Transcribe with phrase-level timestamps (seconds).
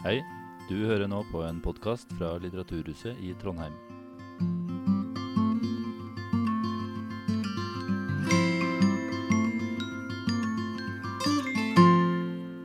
[0.00, 0.22] Hei,
[0.64, 3.74] du hører nå på en podkast fra Litteraturhuset i Trondheim.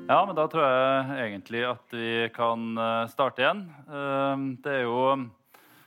[0.08, 3.66] Ja, men da tror jeg egentlig at vi kan eh, starte igjen.
[3.84, 5.02] Eh, det er jo,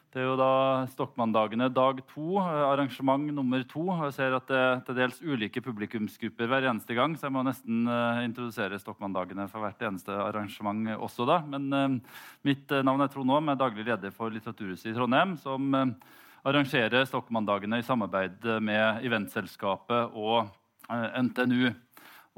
[0.09, 3.83] det er jo da Stokmanndagene dag to, eh, arrangement nummer to.
[3.93, 7.35] Og Jeg ser at det er til dels ulike publikumsgrupper hver eneste gang, så jeg
[7.35, 11.27] må nesten uh, introdusere Stokmanndagene for hvert eneste arrangement også.
[11.29, 11.43] da.
[11.45, 12.01] Men uh,
[12.43, 15.75] mitt eh, navn er Trond Aam, jeg er daglig leder for Litteraturhuset i Trondheim, som
[15.77, 15.93] uh,
[16.49, 20.49] arrangerer Stokmanndagene i samarbeid med Eventselskapet og
[20.89, 21.69] eh, NTNU.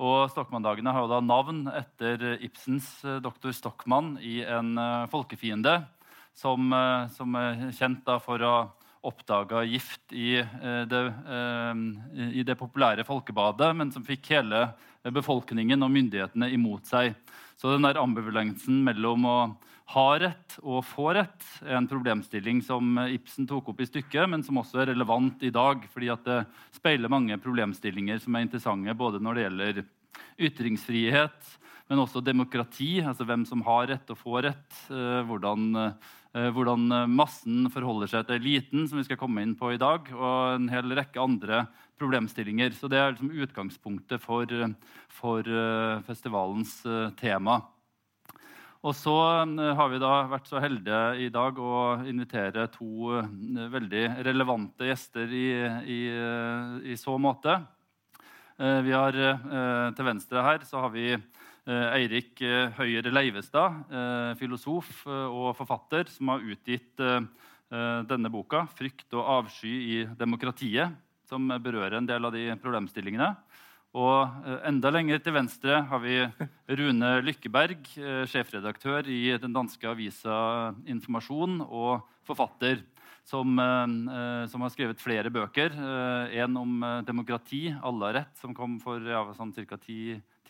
[0.01, 4.73] Og Stokmanndagene har jo da navn etter Ibsens doktor Stockmann i En
[5.13, 5.85] folkefiende,
[6.37, 8.69] som, eh, som er kjent da for å ha
[9.03, 11.03] oppdaga gift i, eh, det,
[12.37, 14.67] i det populære folkebadet, men som fikk hele
[15.09, 17.15] befolkningen og myndighetene imot seg.
[17.57, 19.39] Så den der ambivalensen mellom å
[19.91, 24.45] ha rett og få rett er en problemstilling som Ibsen tok opp i stykket, men
[24.47, 26.45] som også er relevant i dag, fordi at det
[26.77, 29.83] speiler mange problemstillinger som er interessante både når det gjelder
[30.47, 31.57] ytringsfrihet,
[31.91, 34.77] men også demokrati, altså hvem som har rett og får rett,
[35.27, 35.65] hvordan,
[36.31, 39.81] Eh, hvordan eh, massen forholder seg til eliten, som vi skal komme inn på i
[39.83, 41.65] dag, og en hel rekke andre
[41.99, 42.71] problemstillinger.
[42.77, 44.77] Så det er liksom utgangspunktet for, eh,
[45.11, 45.51] for
[46.07, 46.77] festivalens
[47.19, 47.59] tema.
[48.81, 49.13] Og så
[49.77, 53.21] har vi da vært så heldige i dag å invitere to
[53.75, 55.51] veldig relevante gjester i,
[55.85, 55.99] i,
[56.89, 57.59] i så måte.
[58.57, 59.13] Eh, Vi har
[59.93, 61.13] Til venstre her så har vi
[61.71, 67.21] Eh, Eirik eh, Høyre Leivestad, eh, filosof eh, og forfatter, som har utgitt eh,
[68.11, 70.97] denne boka, 'Frykt og avsky i demokratiet',
[71.31, 73.29] som berører en del av de problemstillingene.
[73.95, 76.17] Og enda lenger til venstre har vi
[76.67, 77.87] Rune Lykkeberg,
[78.27, 82.83] sjefredaktør i den danske avisa Informasjon og forfatter,
[83.23, 83.55] som,
[84.51, 85.75] som har skrevet flere bøker.
[86.35, 89.79] En om demokrati, 'Alle har rett', som kom for ja, sånn ca.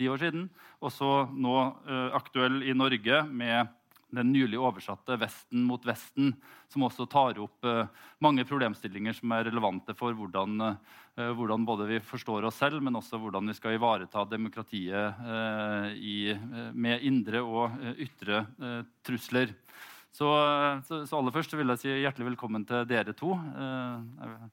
[0.00, 0.46] Ti, år siden.
[0.80, 3.68] Og så nå eh, aktuell i Norge med
[4.10, 6.32] den nylig oversatte 'Vesten mot Vesten',
[6.72, 11.90] som også tar opp eh, mange problemstillinger som er relevante for hvordan, eh, hvordan både
[11.92, 15.20] vi forstår oss selv, men også hvordan vi skal ivareta demokratiet
[16.00, 16.32] i,
[16.72, 18.46] med indre og ytre
[19.04, 19.52] trusler.
[20.10, 20.26] Så,
[20.88, 23.36] så, så aller først vil jeg si hjertelig velkommen til dere to.
[23.36, 24.48] Eh,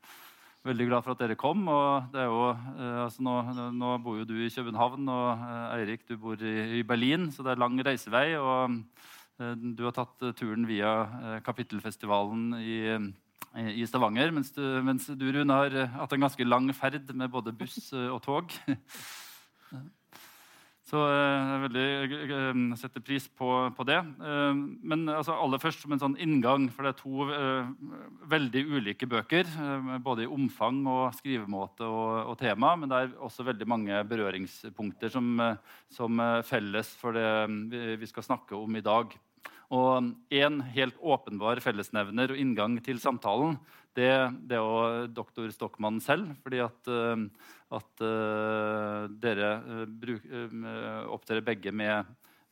[0.66, 1.68] veldig glad for at dere kom.
[1.68, 3.35] og det er jo, eh, altså nå,
[3.75, 7.45] nå bor jo du i København, og eh, Eirik du bor i, i Berlin, så
[7.45, 8.35] det er lang reisevei.
[8.38, 8.79] og
[9.40, 12.79] eh, Du har tatt eh, turen via eh, Kapittelfestivalen i,
[13.78, 17.31] i Stavanger, mens du, mens du Rune, har eh, hatt en ganske lang ferd med
[17.31, 18.57] både buss og tog.
[20.87, 23.97] Så eh, jeg veldig, eh, eh, setter pris på, på det.
[24.87, 27.71] Men altså, aller først som en sånn inngang, for det er to eh,
[28.31, 29.51] veldig ulike bøker.
[30.05, 35.11] Både i omfang og skrivemåte og, og tema, men det er også veldig mange berøringspunkter
[35.11, 35.35] som,
[35.91, 37.27] som felles for det
[37.99, 39.11] vi, skal snakke om i dag.
[39.75, 43.57] Og en helt åpenbar fellesnevner og inngang til samtalen,
[43.97, 44.13] det,
[44.47, 46.35] det er jo doktor Stockmann selv.
[46.44, 47.25] fordi at, eh,
[47.78, 52.06] at eh, dere eh, bruk, eh, opptrer begge med,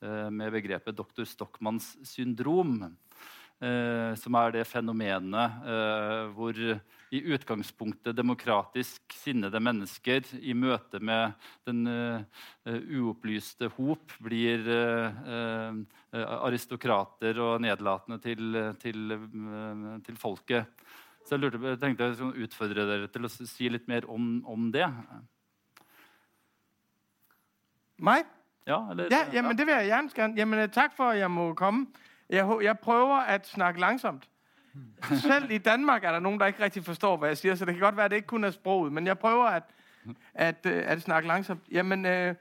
[0.05, 2.83] med begrepet doktor Stockmanns syndrom.
[3.63, 6.57] eh, som er det fenomenet eh, hvor
[7.15, 11.31] i utgangspunktet demokratisk sinnede mennesker i møte med
[11.63, 11.87] den
[12.65, 14.67] uopplyste hop blir
[16.11, 19.15] aristokrater og nedlatende til, til,
[20.03, 20.67] til folket.
[21.25, 24.45] Så jeg lurte, jeg tenkte jeg skulle utfordre dere til å si litt mer om,
[24.45, 24.85] om det.
[27.97, 28.23] Mig?
[28.67, 30.09] Ja, eller, Ja, jamen det vil jeg gerne.
[30.15, 30.33] gerne.
[30.37, 31.87] Jamen øh, tak for, at jeg må komme.
[32.29, 34.29] Jeg, jeg prøver at snakke langsomt.
[35.27, 37.73] Selv i Danmark er der nogen, der ikke rigtig forstår, hvad jeg siger, så det
[37.73, 39.63] kan godt være, at det ikke kun er sproget, men jeg prøver at,
[40.33, 41.61] at, øh, at snakke langsomt.
[41.71, 42.35] Jamen, øh,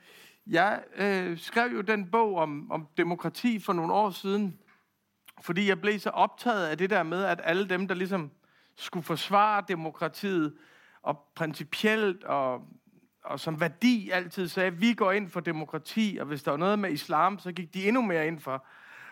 [0.47, 4.59] jeg øh, skrev jo den bog om, om demokrati for nogle år siden,
[5.41, 8.31] fordi jeg blev så optaget af det der med, at alle dem, der ligesom
[8.76, 10.55] skulle forsvare demokratiet,
[11.03, 12.62] og principielt og,
[13.25, 16.59] og som værdi altid sagde, at vi går ind for demokrati, og hvis der var
[16.59, 18.67] noget med islam, så gik de endnu mere ind for,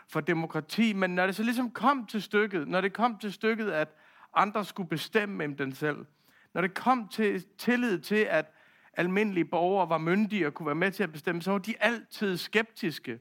[0.09, 0.93] for demokrati.
[0.93, 3.89] Men når det så ligesom kom til stykket, når det kom til stykket, at
[4.35, 6.07] andre skulle bestemme om den selv,
[6.55, 8.53] når det kom til tillid til, at
[8.97, 12.37] almindelige borgere var myndige og kunne være med til at bestemme, så var de altid
[12.37, 13.21] skeptiske.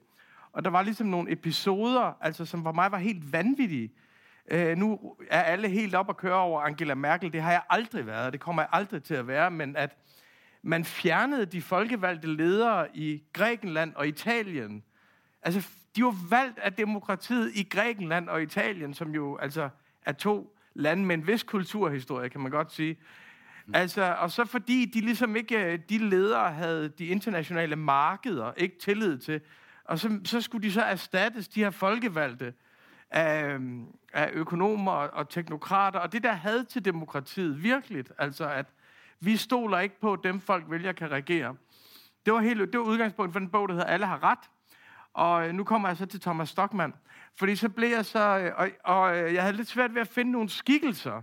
[0.51, 3.91] Og der var ligesom nogle episoder, altså, som for mig var helt vanvittige.
[4.51, 7.33] Øh, nu er alle helt op at køre over Angela Merkel.
[7.33, 9.51] Det har jeg aldrig været, og det kommer jeg aldrig til at være.
[9.51, 9.97] Men at
[10.61, 14.83] man fjernede de folkevalgte ledere i Grækenland og Italien
[15.43, 19.69] Altså, de var valgt af demokratiet i Grækenland og Italien, som jo altså
[20.05, 22.97] er to lande med en vis kulturhistorie, kan man godt sige.
[23.73, 29.17] Altså, og så fordi de ligesom ikke, de ledere havde de internationale markeder ikke tillid
[29.17, 29.41] til,
[29.85, 32.53] og så, så skulle de så erstattes, de her folkevalgte,
[33.11, 33.57] af,
[34.13, 38.65] af økonomer og teknokrater, og det der had til demokratiet, virkelig, altså at
[39.19, 41.55] vi stoler ikke på, at dem folk vælger kan regere.
[42.25, 44.49] Det var, helt, det var udgangspunktet for den bog, der hedder Alle har ret.
[45.13, 46.93] Og øh, nu kommer jeg så til Thomas Stockmann.
[47.35, 48.39] Fordi så blev jeg så...
[48.39, 51.21] Øh, og, og øh, jeg havde lidt svært ved at finde nogle skikkelser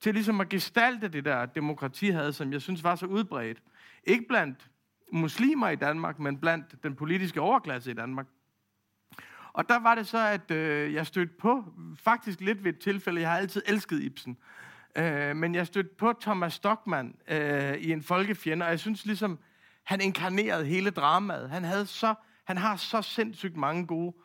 [0.00, 3.62] til ligesom at gestalte det der demokrati havde, som jeg synes var så udbredt.
[4.04, 4.70] Ikke blandt
[5.12, 8.26] muslimer i Danmark, men blandt den politiske overklasse i Danmark.
[9.58, 11.64] Og der var det så, at øh, jeg stødte på,
[11.96, 14.38] faktisk lidt ved et tilfælde, jeg har altid elsket Ibsen,
[14.96, 19.38] øh, men jeg stødte på Thomas Stockmann øh, i en folkefjende, og jeg synes ligesom,
[19.84, 21.50] han inkarnerede hele dramaet.
[21.50, 22.14] Han, havde så,
[22.44, 24.16] han har så sindssygt mange gode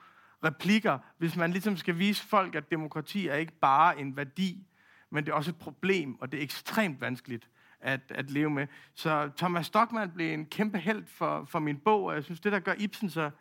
[0.44, 4.68] replikker, hvis man ligesom skal vise folk, at demokrati er ikke bare en værdi,
[5.10, 7.50] men det er også et problem, og det er ekstremt vanskeligt
[7.80, 8.68] at, at leve med.
[8.96, 12.52] Så Thomas Stockmann blev en kæmpe held for, for min bog, og jeg synes, det,
[12.52, 13.32] der gør Ibsen så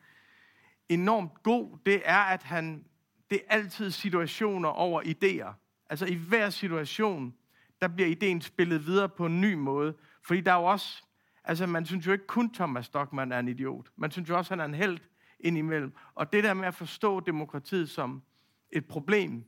[0.88, 2.84] enormt god, det er, at han,
[3.30, 5.52] det er altid situationer over idéer.
[5.90, 7.34] Altså i hver situation,
[7.80, 9.94] der bliver ideen spillet videre på en ny måde.
[10.26, 11.02] Fordi der er jo også,
[11.44, 13.90] altså man synes jo ikke kun Thomas Stockmann er en idiot.
[13.96, 14.98] Man synes jo også, han er en held
[15.40, 15.94] indimellem.
[16.14, 18.22] Og det der med at forstå demokratiet som
[18.70, 19.44] et problem,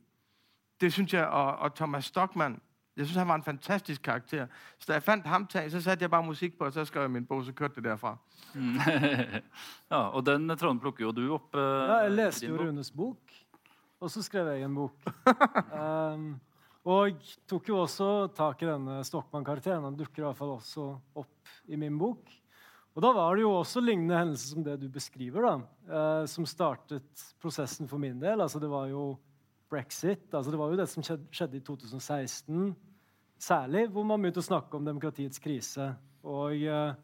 [0.81, 2.61] det synes jeg, og, og Thomas Stockmann,
[2.95, 4.47] jeg synes, han var en fantastisk karakter.
[4.79, 7.11] Så da jeg fandt ham, så satte jeg bare musik på, og så skrev jeg
[7.11, 8.15] min bog, så kørte det derfra.
[8.53, 8.77] Mm.
[9.91, 11.49] ja, og den Trond plukker jo du op.
[11.55, 13.35] Uh, ja, jeg læste jo Runes bok,
[13.99, 15.11] og så skrev jeg en bok.
[15.81, 16.39] um,
[16.85, 17.19] og
[17.49, 19.83] tok jo også tak i denne Stockmann-karakteren.
[19.83, 20.87] Han dukker i hvert fall også
[21.19, 22.31] opp i min bok.
[22.95, 25.55] Og da var det jo også lignende hendelser som det du beskriver, da,
[25.91, 28.39] uh, som startet prosessen for min del.
[28.39, 29.17] Altså, det var jo
[29.71, 30.27] brexit.
[30.31, 32.73] Altså, det var jo det som skjedde i 2016,
[33.41, 35.91] særlig, hvor man begynte å snakke om demokratiets krise.
[36.25, 36.95] Og uh,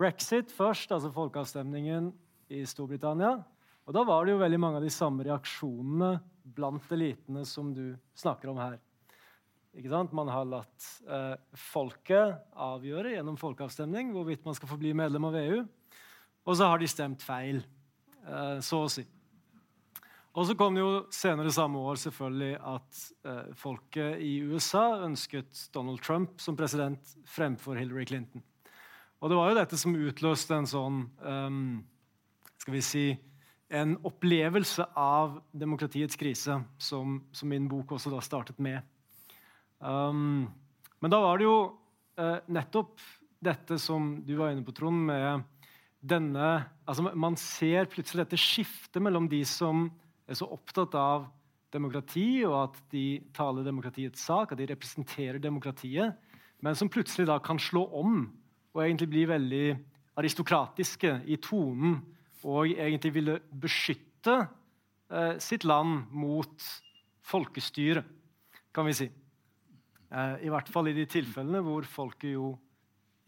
[0.00, 2.12] brexit først, altså folkeavstemningen
[2.54, 3.36] i Storbritannia.
[3.84, 6.16] Og da var det jo veldig mange av de samme reaksjonene
[6.56, 8.78] blant elitene som du snakker om her.
[9.74, 10.14] Ikke sant?
[10.14, 15.38] Man har latt uh, folket avgjøre gjennom folkeavstemning hvorvidt man skal få bli medlem av
[15.40, 15.64] EU.
[16.44, 17.62] Og så har de stemt feil,
[18.28, 19.04] uh, så å si.
[20.34, 25.68] Og så kom det jo senere samme år selvfølgelig at eh, folket i USA ønsket
[25.74, 28.42] Donald Trump som president fremfor Hillary Clinton.
[29.22, 31.62] Og det var jo dette som utløste en sånn um,
[32.58, 33.04] skal vi si,
[33.74, 38.82] en opplevelse av demokratiets krise, som, som min bok også da startet med.
[39.78, 40.50] Um,
[41.00, 41.56] men da var det jo
[42.20, 42.98] uh, nettopp
[43.44, 45.46] dette som du var inne på, Trond, med
[46.04, 46.48] denne
[46.84, 49.86] altså Man ser plutselig dette skiftet mellom de som
[50.28, 51.26] er så opptatt av
[51.74, 56.14] demokrati, og at de taler demokratiets sak, at de representerer demokratiet,
[56.64, 58.22] men som plutselig da kan slå om
[58.74, 59.66] og egentlig bli veldig
[60.18, 61.98] aristokratiske i tonen
[62.44, 64.36] og egentlig ville beskytte
[65.10, 66.66] eh, sitt land mot
[67.24, 68.04] folkestyre,
[68.74, 69.08] kan vi si.
[70.10, 72.52] Eh, I hvert fall i de tilfellene hvor folket jo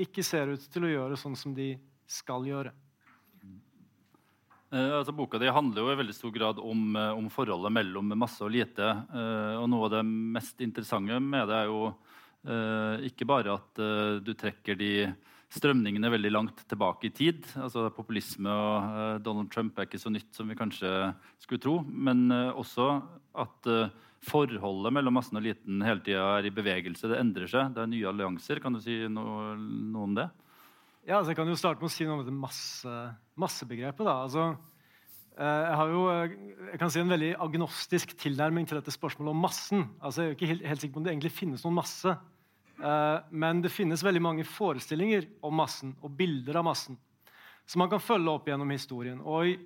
[0.01, 1.73] ikke ser ut til å gjøre sånn som de
[2.07, 2.73] skal gjøre.
[4.77, 8.13] Eh, altså Boka di handler jo i veldig stor grad om, eh, om forholdet mellom
[8.19, 8.85] masse og lite.
[9.13, 11.81] Uh, og Noe av det mest interessante med det er jo
[12.47, 13.81] eh, ikke bare at
[14.23, 14.91] du trekker de
[15.57, 17.47] strømningene veldig langt tilbake i tid.
[17.57, 20.91] altså Populisme og Donald Trump er ikke så nytt som vi kanskje
[21.41, 21.77] skulle tro.
[21.87, 23.01] Men også
[23.35, 23.71] at
[24.27, 27.09] forholdet mellom massen og liten hele tida er i bevegelse.
[27.09, 27.75] Det endrer seg.
[27.75, 28.61] Det er nye allianser.
[28.63, 30.29] Kan du si noe, noe om det?
[31.07, 32.95] Ja, altså Jeg kan jo starte med å si noe om dette masse,
[33.39, 34.05] massebegrepet.
[34.05, 34.15] da.
[34.27, 34.47] Altså,
[35.39, 36.37] eh, jeg har jo eh,
[36.73, 39.87] jeg kan si en veldig agnostisk tilnærming til dette spørsmålet om massen.
[40.01, 42.17] Altså, jeg er ikke helt, helt sikker på om det egentlig finnes noen masse.
[42.77, 46.99] Eh, men det finnes veldig mange forestillinger om massen og bilder av massen
[47.67, 49.21] som man kan følge opp gjennom historien.
[49.23, 49.57] Og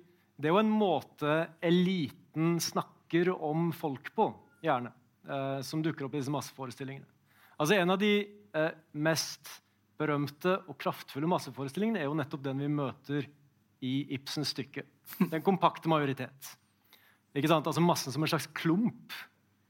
[0.41, 4.31] det er jo en måte eliten snakker om folk på,
[4.65, 4.91] gjerne,
[5.29, 7.05] eh, som dukker opp i disse masseforestillingene.
[7.61, 8.13] Altså En av de
[8.57, 9.60] eh, mest
[10.01, 13.29] berømte og kraftfulle masseforestillingen er jo nettopp den vi møter
[13.81, 14.83] i Ibsens stykke.
[15.31, 16.55] Den kompakte majoritet.
[17.37, 17.67] Ikke sant?
[17.67, 19.15] Altså Massen som en slags klump.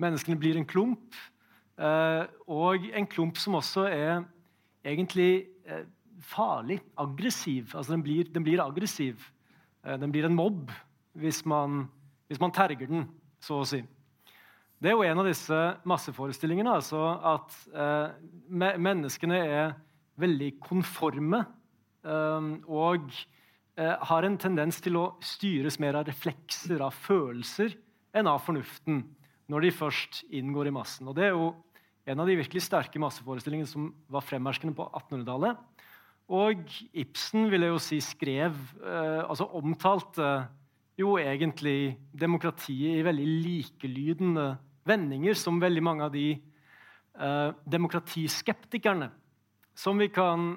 [0.01, 1.15] Menneskene blir en klump.
[1.77, 4.23] Eh, og en klump som også er
[4.83, 5.85] egentlig eh,
[6.25, 7.75] farlig, aggressiv.
[7.75, 9.23] Altså Den blir, den blir aggressiv.
[9.85, 10.71] Eh, den blir en mobb
[11.19, 11.85] hvis man,
[12.27, 13.07] hvis man terger den,
[13.43, 13.81] så å si.
[14.81, 16.73] Det er jo en av disse masseforestillingene.
[16.79, 17.01] altså
[17.35, 18.13] At eh,
[18.49, 19.73] me menneskene er
[20.21, 21.43] veldig konforme.
[22.07, 23.09] Ehm, og
[23.77, 27.75] eh, har en tendens til å styres mer av reflekser, av følelser,
[28.17, 29.03] enn av fornuften
[29.51, 31.09] når de først inngår i massen.
[31.09, 31.51] Og Det er jo
[32.09, 35.59] en av de virkelig sterke masseforestillingene som var fremherskende på 1800-tallet.
[36.31, 36.63] Og
[36.95, 40.47] Ibsen vil jeg jo si skrev, eh, altså omtalte
[40.99, 44.45] jo egentlig demokratiet i veldig likelydende
[44.87, 49.11] vendinger som veldig mange av de eh, demokratiskeptikerne
[49.81, 50.53] som vi kan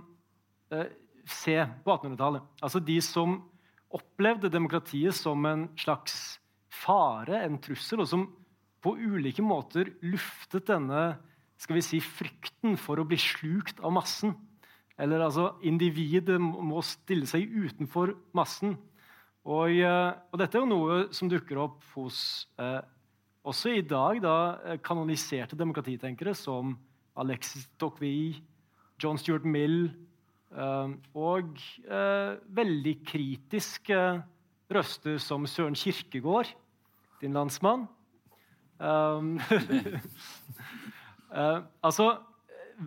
[0.74, 0.90] eh,
[1.24, 2.44] se på 1800-tallet.
[2.60, 3.38] Altså de som
[3.94, 6.38] opplevde demokratiet som en slags
[6.74, 8.26] fare, en trussel, og som
[8.84, 11.14] på ulike måter luftet denne
[11.60, 14.34] skal vi si, frykten for å bli slukt av massen.
[15.00, 18.76] Eller altså, individet må stille seg utenfor massen.
[19.44, 22.18] Og, eh, og dette er jo noe som dukker opp hos
[22.60, 22.80] eh,
[23.44, 26.74] også i dag da, eh, kanoniserte demokratitenkere som
[27.20, 28.40] Alexis Tocqueville,
[29.02, 29.88] John Stuart Mill
[30.54, 31.58] eh, og
[31.88, 34.22] eh, veldig kritiske eh,
[34.74, 36.48] røster som Søren Kirkegård,
[37.20, 37.86] din landsmann.
[38.74, 39.36] Um,
[41.30, 42.08] uh, altså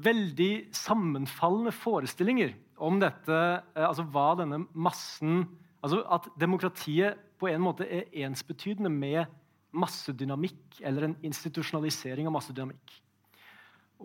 [0.04, 2.52] veldig sammenfallende forestillinger
[2.84, 5.46] om dette, uh, altså hva denne massen
[5.86, 9.30] Altså at demokratiet på en måte er ensbetydende med
[9.78, 12.96] massedynamikk, eller en institusjonalisering av massedynamikk.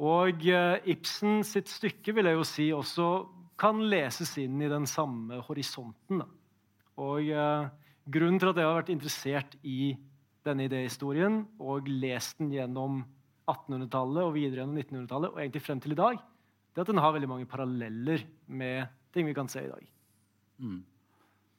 [0.00, 3.08] Og eh, Ibsen sitt stykke vil jeg jo si også
[3.60, 6.22] kan leses inn i den samme horisonten.
[7.02, 7.68] Og eh,
[8.10, 9.92] Grunnen til at jeg har vært interessert i
[10.42, 13.04] denne idéhistorien og lest den gjennom
[13.46, 17.02] 1800-tallet og videre gjennom 1900-tallet og egentlig frem til i dag, det er at den
[17.04, 19.86] har veldig mange paralleller med ting vi kan se i dag.
[20.58, 20.80] Mm.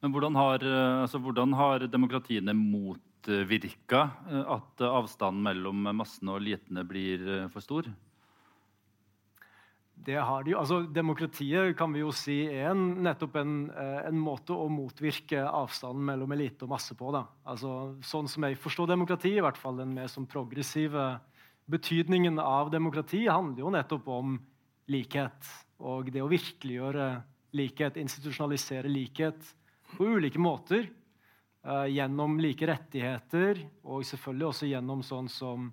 [0.04, 4.02] Men hvordan har, eh, altså, hvordan har demokratiene motvirka
[4.58, 7.24] at avstanden mellom massene og elitene blir
[7.54, 7.88] for stor?
[10.04, 10.60] Det har de jo.
[10.60, 15.46] Altså, demokratiet kan vi jo si er en, nettopp en, eh, en, måte å motvirke
[15.48, 17.12] avstanden mellom elite og masse på.
[17.16, 17.24] Da.
[17.48, 21.06] Altså, sånn som jeg forstår demokrati, i hvert fall den mer som progressive
[21.72, 24.36] betydningen av demokrati, handler jo nettopp om
[24.92, 25.54] likhet.
[25.80, 27.08] Og det å virkeliggjøre
[27.56, 29.54] likhet, institusjonalisere likhet
[29.96, 30.90] på ulike måter.
[31.64, 35.70] Uh, gjennom like rettigheter, og selvfølgelig også gjennom sånn som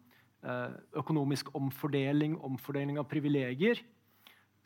[0.46, 3.80] uh, økonomisk omfordeling, omfordeling av privilegier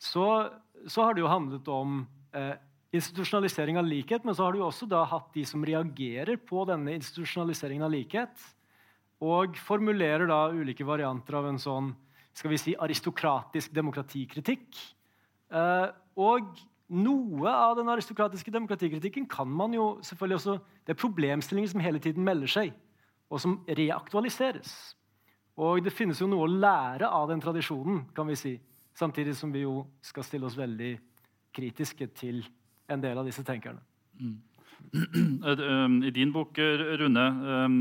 [0.01, 0.51] så,
[0.87, 2.01] så, har det jo handlet om
[2.35, 2.55] eh,
[2.95, 6.95] institusjonalisering av likhet, men så har du også da hatt de som reagerer på denne
[6.97, 8.45] institusjonaliseringen av likhet,
[9.23, 11.93] og formulerer da ulike varianter av en sånn
[12.35, 14.79] skal vi si, aristokratisk demokratikritikk.
[15.55, 15.87] Eh,
[16.19, 16.57] og
[16.91, 21.99] noe av den aristokratiske demokratikritikken kan man jo selvfølgelig også Det er problemstillinger som hele
[21.99, 22.73] tiden melder seg,
[23.33, 24.69] og som reaktualiseres.
[25.57, 28.51] Og det finnes jo noe å lære av den tradisjonen, kan vi si.
[28.95, 30.93] Samtidig som vi jo skal stille oss veldig
[31.55, 32.43] kritiske til
[32.91, 33.81] en del av disse tenkerne.
[34.19, 34.37] Mm.
[35.45, 36.57] Øhm, I din bok,
[36.99, 37.77] Rune, øhm,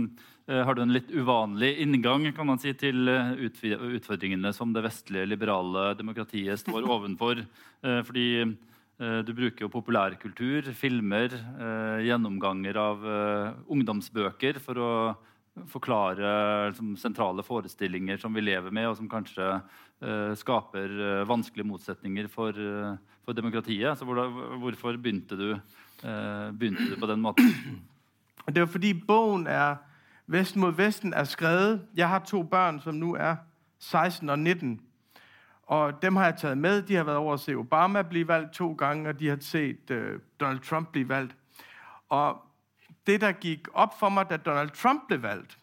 [0.49, 4.85] eh, har du en litt uvanlig inngang kan man si, til eh, utfordringene som det
[4.85, 7.45] vestlige liberale demokratiet står ovenfor.
[7.85, 11.35] Eh, fordi eh, du bruker jo populærkultur, filmer,
[12.01, 13.03] gjennomganger av
[13.69, 14.93] ungdomsbøker for å
[15.71, 21.67] forklare liksom, sentrale forestillinger som vi lever med, og som kanskje uh, skaper uh, vanskelige
[21.67, 23.99] motsetninger for, uh, for demokratiet.
[23.99, 24.27] Så hvor,
[24.59, 25.49] hvorfor begynte du,
[26.59, 27.45] begynte du, på den måten?
[28.49, 29.77] Det er fordi bogen er
[30.27, 33.37] Vest mot Vesten er skrevet Jeg har to barn som nu er
[33.79, 34.81] 16 og 19.
[35.67, 36.83] Og dem har jeg taget med.
[36.83, 39.93] De har været over at se Obama bli valgt to gange, og de har sett
[40.41, 41.37] Donald Trump bli valgt.
[42.09, 42.37] Og
[43.07, 45.59] det, der gik op for mig, da Donald Trump blev valgt,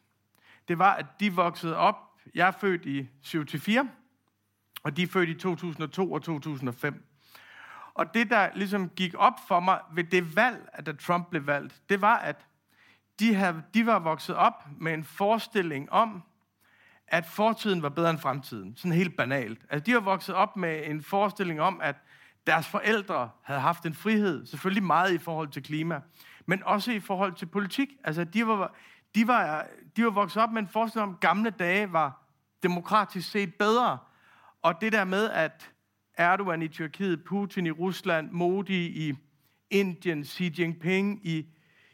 [0.68, 1.96] det var, at de voksede op.
[2.36, 3.88] Jeg er født i 74,
[4.84, 7.04] og de er født i 2002 og 2005.
[7.94, 11.48] Og det, der ligesom gik op for mig ved det valg, at da Trump blev
[11.48, 12.48] valgt, det var, at
[13.20, 16.24] de, havde, de var vokset op med en forestilling om,
[17.08, 18.76] at fortiden var bedre end fremtiden.
[18.78, 19.62] Sådan helt banalt.
[19.70, 21.96] Altså, de var vokset op med en forestilling om, at
[22.48, 26.02] deres forældre havde haft en frihed, selvfølgelig meget i forhold til klima,
[26.52, 27.90] men også i forhold til politik.
[28.04, 28.76] Altså, de var,
[29.16, 32.22] de var, de var vokset op med en forestilling om, at gamle dage var
[32.64, 33.98] demokratisk set bedre.
[34.62, 35.72] Og det der med, at
[36.18, 39.16] Erdogan i Tyrkiet, Putin i Rusland, Modi i
[39.70, 41.46] Indien, Xi Jinping i,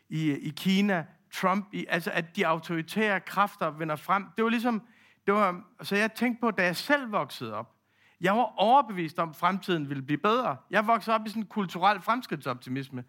[0.09, 4.25] i, i Kina, Trump i, altså at de autoritære kræfter vender frem.
[4.35, 4.81] Det var ligesom,
[5.25, 7.73] det var, så jeg tænkte på, da jeg selv voksede op,
[8.21, 10.57] jeg var overbevist om, at fremtiden ville blive bedre.
[10.69, 13.03] Jeg voksede op i sådan en kulturel fremskridtsoptimisme.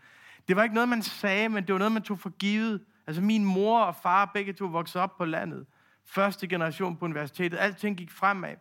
[0.48, 2.84] Det var ikke noget, man sagde, men det var noget, man tog for givet.
[3.06, 5.66] Altså min mor og far, begge to voksede op på landet.
[6.06, 7.58] Første generation på universitetet.
[7.58, 8.54] Alting gik fremad.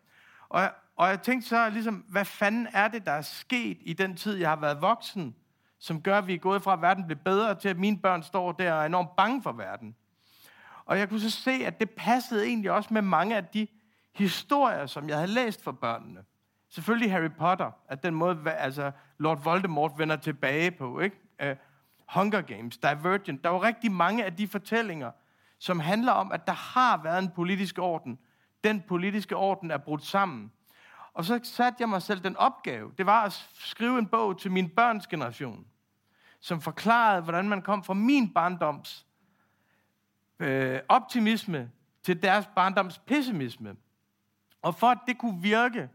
[0.49, 3.93] Og jeg, og jeg tænkte så ligesom, hvad fanden er det, der er sket i
[3.93, 5.35] den tid, jeg har været voksen?
[5.79, 8.23] som gør, at vi er gået fra, at verden bliver bedre, til at mine børn
[8.23, 9.95] står der og er enormt bange for verden.
[10.85, 13.67] Og jeg kunne så se, at det passede egentlig også med mange af de
[14.15, 16.23] historier, som jeg havde læst for børnene.
[16.69, 21.15] Selvfølgelig Harry Potter, at den måde, altså Lord Voldemort vender tilbage på, ikke?
[21.41, 21.55] Øh,
[22.07, 23.43] Hunger Games, Divergent.
[23.43, 25.11] Der var rigtig mange af de fortællinger,
[25.59, 28.19] som handler om, at der har været en politisk orden.
[28.63, 30.51] Den politiske orden er brudt sammen.
[31.13, 32.91] Og så satte jeg mig selv den opgave.
[32.97, 35.65] Det var at skrive en bog til min børns generation,
[36.39, 39.05] som forklarede, hvordan man kom fra min barndoms
[40.39, 41.71] øh, optimisme
[42.03, 43.75] til deres barndoms pessimisme.
[44.61, 45.89] Og for at det kunne virke,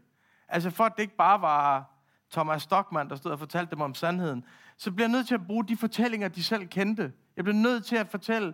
[0.47, 1.93] altså for at det ikke bare var
[2.31, 4.45] Thomas Stockmann, der stod og fortalte dem om sandheden,
[4.83, 7.13] så bliver jeg nødt til at bruge de fortællinger, de selv kendte.
[7.35, 8.53] Jeg bliver nødt til at fortælle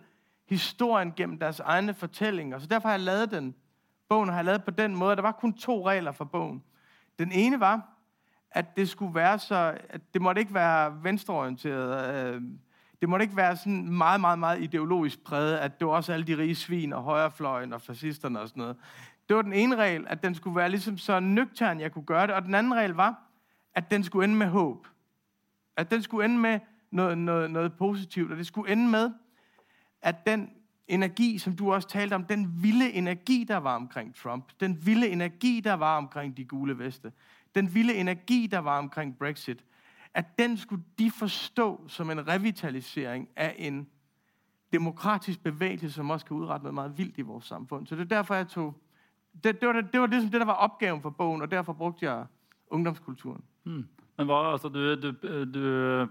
[0.50, 2.60] historien gennem deres egne fortællinger.
[2.60, 3.56] Så derfor har jeg lavet den.
[4.10, 5.16] Bogen har jeg lavet på den måde.
[5.16, 6.64] Der var kun to regler for bogen.
[7.20, 7.90] Den ene var,
[8.52, 12.16] at det skulle være så, at det måtte ikke være venstreorienteret.
[12.36, 12.42] Øh,
[13.02, 16.28] det måtte ikke være sådan meget, meget, meget ideologisk præget, at det var også alle
[16.28, 18.78] de rige svin og højrefløjen og fascisterne og sådan noget.
[19.30, 22.28] Det var den ene regel, at den skulle være ligesom så nøgtern, jeg kunne gøre
[22.28, 22.36] det.
[22.36, 23.22] Og den anden regel var,
[23.76, 24.88] at den skulle ende med håb.
[25.80, 26.60] At den skulle ende med
[26.92, 28.32] noget, noget, noget positivt.
[28.32, 29.12] Og det skulle ende med,
[30.02, 30.50] at den
[30.88, 35.08] energi, som du også talte om, den vilde energi, der var omkring Trump, den vilde
[35.08, 37.12] energi, der var omkring de gule veste,
[37.56, 39.64] den vilde energi, der var omkring Brexit,
[40.14, 43.88] at den skulle de forstå som en revitalisering af en
[44.74, 47.88] demokratisk bevægelse, som også kan udrette noget meget vildt i vores samfund.
[47.88, 48.82] Så det er derfor, jeg tog...
[49.44, 51.74] Det, det, var, det, det var ligesom det, der var opgaven for bogen, og derfor
[51.74, 52.26] brugte jeg
[52.68, 53.44] ungdomskulturen.
[53.64, 53.88] Hmm.
[54.20, 55.10] Men hva, altså, du, du,
[55.48, 55.62] du,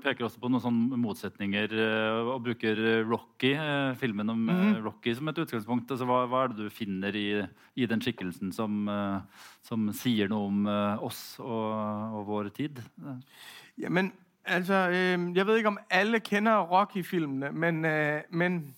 [0.00, 4.78] peker også på noen sånne motsetninger eh, og bruker Rocky, eh, filmen om mm.
[4.86, 5.92] Rocky som et utgangspunkt.
[5.92, 7.26] Altså, hva, hva, er det du finner i,
[7.76, 8.88] i den skikkelsen som,
[9.68, 10.72] som, sier noe om
[11.04, 11.68] oss og,
[12.16, 12.80] og vår tid?
[13.78, 14.10] Jamen,
[14.48, 18.74] altså, øh, jeg ved ikke om alle kender Rocky-filmene, men, øh, men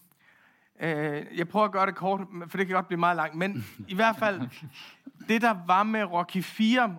[0.80, 3.34] øh, jeg prøver at gøre det kort, for det kan godt blive meget langt.
[3.36, 4.40] Men i hvert fald,
[5.28, 6.88] det der var med Rocky 4...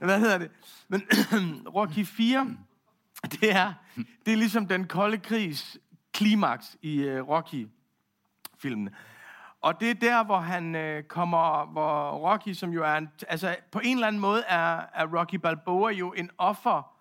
[0.00, 0.50] Hvad hedder det?
[0.88, 1.02] Men
[1.76, 2.56] Rocky 4,
[3.30, 5.78] det er, det er ligesom den kolde krigs
[6.12, 8.90] klimaks i øh, uh, Rocky-filmen.
[9.60, 13.56] Og det er der, hvor han øh, kommer, hvor Rocky, som jo er en, altså
[13.70, 16.91] på en eller anden måde er, er Rocky Balboa jo en offer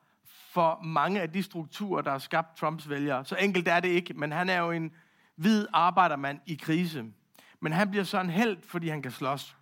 [0.53, 3.25] for mange af de strukturer, der har skabt Trumps vælgere.
[3.25, 4.91] Så enkelt er det ikke, men han er jo en
[5.35, 7.05] hvid arbejdermand i krise.
[7.59, 9.57] Men han bliver så en held, fordi han kan slås.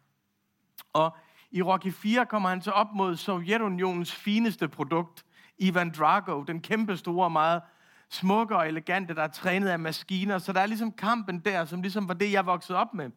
[0.94, 1.18] Og
[1.52, 5.26] i Rocky 4 kommer han så op mod Sovjetunionens fineste produkt,
[5.58, 7.62] Ivan Drago, den kæmpe store, meget
[8.10, 10.38] smukke og elegante, der er trænet af maskiner.
[10.38, 13.12] Så der er ligesom kampen der, som ligesom var det, jeg voksede op med,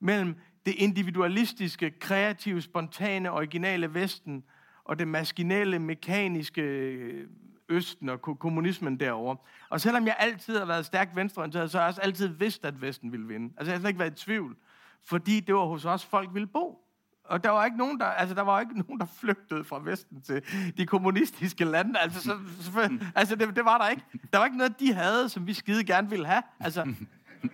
[0.00, 4.44] mellem det individualistiske, kreative, spontane, originale Vesten,
[4.84, 7.28] og det maskinelle, mekaniske øh,
[7.68, 9.36] Østen og kommunismen derovre.
[9.70, 12.82] Og selvom jeg altid har været stærkt venstreorienteret, så har jeg også altid vidst, at
[12.82, 13.54] Vesten ville vinde.
[13.56, 14.56] Altså jeg har slet ikke været i tvivl,
[15.04, 16.80] fordi det var hos os, folk ville bo.
[17.24, 20.20] Og der var ikke nogen, der, altså, der var ikke nogen, der flygtede fra Vesten
[20.22, 20.42] til
[20.76, 21.98] de kommunistiske lande.
[21.98, 24.02] Altså, så, så, altså det, det, var der ikke.
[24.32, 26.42] Der var ikke noget, de havde, som vi skide gerne ville have.
[26.60, 26.94] Altså,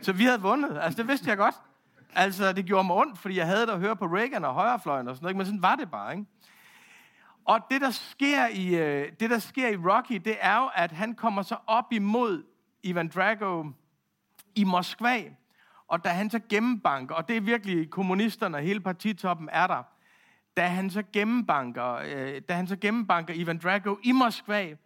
[0.03, 0.79] så vi havde vundet.
[0.79, 1.55] Altså, det vidste jeg godt.
[2.15, 5.09] Altså, det gjorde mig ondt, fordi jeg havde det at høre på Reagan og højrefløjen
[5.09, 5.37] og sådan noget.
[5.37, 6.27] Men sådan var det bare, ikke?
[7.45, 10.93] Og det, der sker i, øh, det, der sker i Rocky, det er jo, at
[10.93, 12.45] han kommer så op imod
[12.83, 13.65] Ivan Drago
[14.55, 15.23] i Moskva.
[15.89, 19.83] Og da han så gennembanker, og det er virkelig kommunisterne og hele partitoppen er der,
[20.57, 24.77] da han så gennembanker, øh, da han så gennembanker Ivan Drago i Moskva,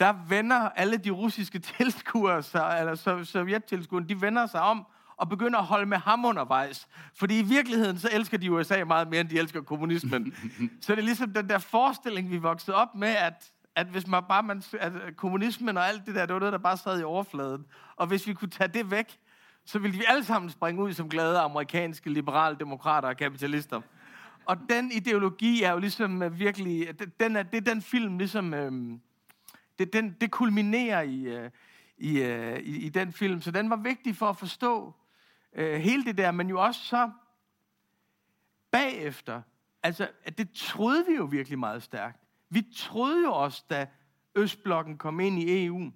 [0.00, 4.86] der vender alle de russiske tilskuere sig, eller sovjettilskuere, de vender sig om
[5.16, 6.88] og begynder at holde med ham undervejs.
[7.14, 10.34] Fordi i virkeligheden, så elsker de USA meget mere, end de elsker kommunismen.
[10.82, 14.22] så det er ligesom den der forestilling, vi voksede op med, at, at hvis man
[14.28, 17.02] bare, man, at kommunismen og alt det der, det var noget, der bare sad i
[17.02, 17.64] overfladen.
[17.96, 19.18] Og hvis vi kunne tage det væk,
[19.64, 23.80] så ville vi alle sammen springe ud som glade amerikanske liberale demokrater og kapitalister.
[24.46, 26.88] Og den ideologi er jo ligesom øh, virkelig,
[27.20, 29.00] den er, det er den film ligesom, øhm,
[29.78, 31.50] det, den, det kulminerer i, øh,
[31.98, 33.40] i, øh, i, i den film.
[33.40, 34.94] Så den var vigtig for at forstå
[35.56, 37.10] øh, hele det der, men jo også så
[38.70, 39.42] bagefter,
[39.82, 42.20] altså det troede vi jo virkelig meget stærkt.
[42.50, 43.86] Vi troede jo også, da
[44.34, 45.90] Østblokken kom ind i EU,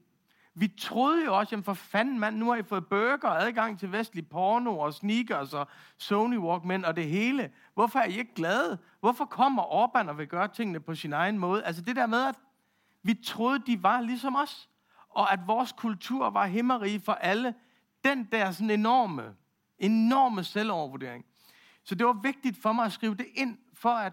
[0.55, 3.79] vi troede jo også, jamen for fanden mand, nu har I fået burger og adgang
[3.79, 5.69] til vestlig porno og sneakers og
[5.99, 7.53] Sony Walkman og det hele.
[7.75, 8.79] Hvorfor er I ikke glade?
[9.01, 11.65] Hvorfor kommer Orbán og vil gøre tingene på sin egen måde?
[11.65, 12.35] Altså det der med, at
[13.03, 14.69] vi troede, de var ligesom os.
[15.09, 17.55] Og at vores kultur var himmerige for alle.
[18.05, 19.35] Den der sådan enorme,
[19.81, 21.25] enorme selvovervurdering.
[21.85, 24.13] Så det var vigtigt for mig at skrive det ind, for at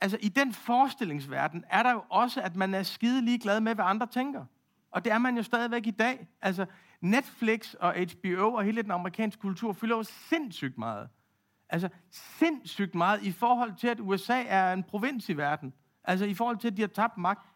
[0.00, 3.84] altså i den forestillingsverden er der jo også, at man er skide ligeglad med, hvad
[3.84, 4.44] andre tænker.
[4.90, 6.28] Og det er man jo stadigvæk i dag.
[6.42, 6.66] Altså
[7.00, 11.08] Netflix og HBO og hele den amerikanske kultur fylder jo sindssygt meget.
[11.68, 15.74] Altså sindssygt meget i forhold til, at USA er en provins i verden.
[16.04, 17.52] Altså i forhold til, at de har tabt magt.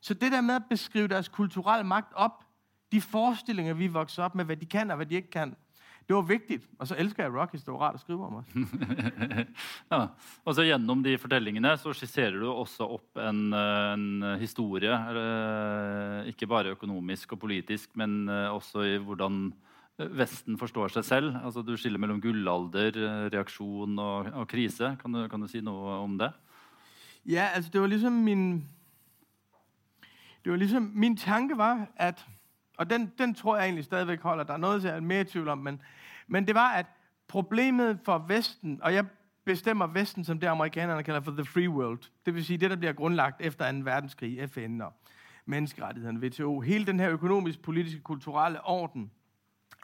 [0.00, 2.44] Så det der med at beskrive deres kulturelle magt op,
[2.92, 5.56] de forestillinger, vi vokser op med, hvad de kan og hvad de ikke kan,
[6.06, 6.64] det var vigtigt.
[6.78, 8.50] Og så elsker jeg Rockies, det var rart at skrive om os.
[9.92, 10.00] ja.
[10.46, 14.92] Og så gjennom de fortellingene så skisserer du også opp en, en historie.
[14.92, 19.48] Eller, ikke bare økonomisk og politisk, men også i hvordan
[19.96, 21.36] Vesten forstår seg selv.
[21.40, 22.98] Altså, du skiller mellom gullalder,
[23.32, 24.92] reaksjon og, og krise.
[25.00, 26.30] Kan du, kan du si noe om det?
[27.24, 28.66] Ja, altså det var ligesom min...
[30.44, 32.26] Det var ligesom, min tanke var, at
[32.76, 34.44] og den, den tror jeg egentlig stadigvæk holder.
[34.44, 35.58] Der er noget, jeg er mere i tvivl om.
[35.58, 35.82] Men,
[36.26, 36.86] men det var, at
[37.28, 39.04] problemet for Vesten, og jeg
[39.44, 42.00] bestemmer Vesten som det, amerikanerne kalder for the free world.
[42.26, 43.78] Det vil sige det, der bliver grundlagt efter 2.
[43.78, 44.92] verdenskrig, FN og
[45.46, 46.60] menneskerettighederne, WTO.
[46.60, 49.10] Hele den her økonomisk, politiske, kulturelle orden,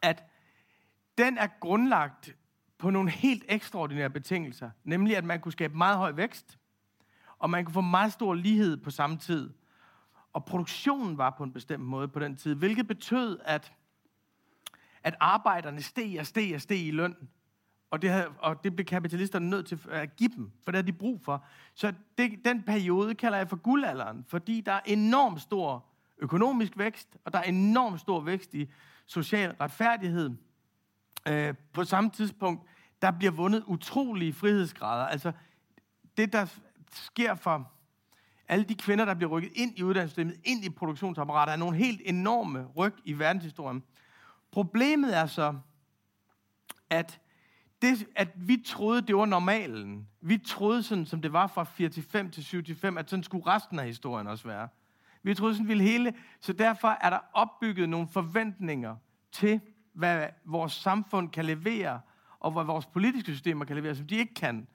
[0.02, 0.24] at
[1.18, 2.37] den er grundlagt
[2.78, 4.70] på nogle helt ekstraordinære betingelser.
[4.85, 6.59] Nemlig, at man kunne skabe meget høj vækst,
[7.38, 9.50] og man kunne få meget stor lighed på samme tid.
[10.33, 13.73] Og produktionen var på en bestemt måde på den tid, hvilket betød, at,
[15.03, 17.16] at arbejderne steg og steg og steg i løn.
[17.90, 20.92] Og det, havde, og det blev kapitalisterne nødt til at give dem, for det havde
[20.92, 21.45] de brug for.
[21.75, 25.85] Så det, den periode kalder jeg for guldalderen, fordi der er enormt stor
[26.18, 28.71] økonomisk vækst, og der er enormt stor vækst i
[29.07, 30.31] social retfærdighed.
[31.29, 32.62] Øh, på samme tidspunkt,
[33.03, 35.07] der bliver vundet utrolige frihedsgrader.
[35.07, 35.33] Altså,
[36.16, 36.47] det der
[36.92, 37.73] sker for
[38.52, 42.00] alle de kvinder, der bliver rykket ind i uddannelsessystemet, ind i produktionsapparatet, er nogle helt
[42.04, 43.82] enorme ryg i verdenshistorien.
[44.50, 45.54] Problemet er så,
[46.90, 47.20] at,
[47.82, 50.08] det, at vi troede, det var normalen.
[50.20, 53.10] Vi troede sådan, som det var fra 4 til 5 til 7 til 5, at
[53.10, 54.68] sådan skulle resten af historien også være.
[55.22, 58.96] Vi troede sådan ville hele, så derfor er der opbygget nogle forventninger
[59.32, 59.60] til,
[59.92, 62.00] hvad vores samfund kan levere,
[62.40, 64.66] og hvad vores politiske systemer kan levere, som de ikke kan,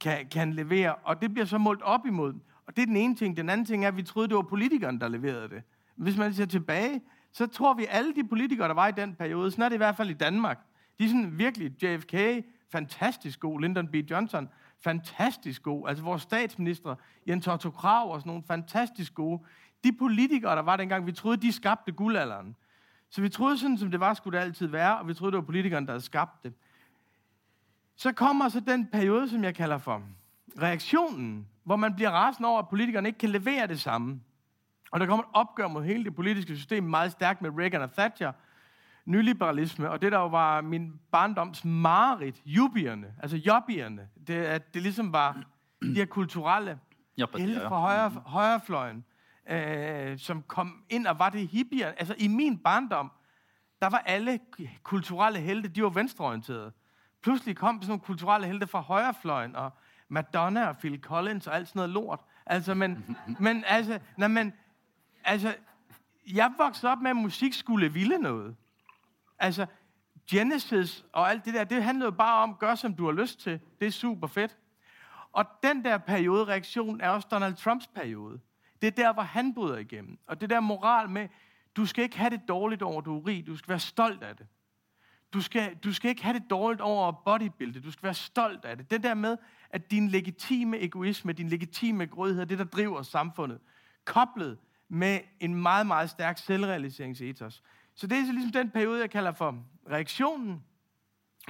[0.00, 0.94] kan, kan levere.
[0.94, 2.34] Og det bliver så målt op imod.
[2.66, 3.36] Og det er den ene ting.
[3.36, 5.62] Den anden ting er, at vi troede, det var politikerne, der leverede det.
[5.96, 7.00] Hvis man ser tilbage,
[7.32, 9.76] så tror vi, alle de politikere, der var i den periode, sådan er det i
[9.76, 10.58] hvert fald i Danmark.
[10.98, 13.60] De er sådan virkelig JFK, fantastisk god.
[13.60, 13.94] Lyndon B.
[13.94, 14.48] Johnson,
[14.84, 15.88] fantastisk god.
[15.88, 16.94] Altså vores statsminister,
[17.28, 19.42] Jens Otto Krav og sådan nogle fantastisk gode.
[19.84, 22.56] De politikere, der var dengang, vi troede, de skabte guldalderen.
[23.10, 25.36] Så vi troede sådan, som det var, skulle det altid være, og vi troede, det
[25.36, 26.54] var politikerne, der havde skabt det.
[27.96, 30.02] Så kommer så den periode, som jeg kalder for
[30.62, 34.20] reaktionen, hvor man bliver rasende over, at politikerne ikke kan levere det samme.
[34.92, 37.92] Og der kommer et opgør mod hele det politiske system meget stærkt med Reagan og
[37.92, 38.32] Thatcher,
[39.04, 44.82] nyliberalisme, og det der jo var min barndoms mareridt, jubierne, altså jobbierne, det, at det
[44.82, 45.42] ligesom var
[45.82, 46.78] de her kulturelle
[47.36, 49.04] helte fra højre, højrefløjen,
[49.50, 51.88] øh, som kom ind og var det hippier.
[51.88, 53.12] Altså i min barndom,
[53.80, 54.40] der var alle
[54.82, 56.72] kulturelle helte, de var venstreorienterede.
[57.22, 59.70] Pludselig kom sådan nogle kulturelle helte fra højrefløjen, og
[60.12, 62.20] Madonna og Phil Collins og alt sådan noget lort.
[62.46, 64.52] Altså, men, men altså, nej, men,
[65.24, 65.54] altså,
[66.32, 68.56] jeg voksede op med, at musik skulle ville noget.
[69.38, 69.66] Altså,
[70.30, 73.60] Genesis og alt det der, det handlede bare om, gør som du har lyst til.
[73.80, 74.56] Det er super fedt.
[75.32, 78.40] Og den der periode, reaktion, er også Donald Trumps periode.
[78.82, 80.18] Det er der, hvor han bryder igennem.
[80.26, 81.28] Og det der moral med,
[81.76, 83.46] du skal ikke have det dårligt over, du er rig.
[83.46, 84.46] Du skal være stolt af det.
[85.32, 87.80] Du skal, du skal ikke have det dårligt over bodybuilde.
[87.80, 88.90] Du skal være stolt af det.
[88.90, 89.36] Det der med,
[89.72, 93.60] at din legitime egoisme, din legitime grådighed, er det, der driver samfundet.
[94.04, 94.58] Koblet
[94.88, 97.62] med en meget, meget stærk selvrealiseringsetos.
[97.94, 100.64] Så det er så ligesom den periode, jeg kalder for reaktionen.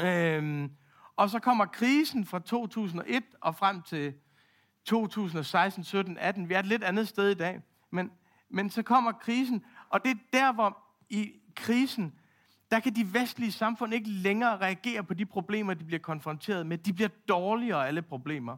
[0.00, 0.70] Øhm,
[1.16, 4.14] og så kommer krisen fra 2001 og frem til
[4.84, 6.48] 2016, 17, 18.
[6.48, 7.60] Vi er et lidt andet sted i dag.
[7.90, 8.10] Men,
[8.48, 10.78] men så kommer krisen, og det er der, hvor
[11.10, 12.18] i krisen,
[12.72, 16.78] der kan de vestlige samfund ikke længere reagere på de problemer, de bliver konfronteret med.
[16.78, 18.56] De bliver dårligere alle problemer.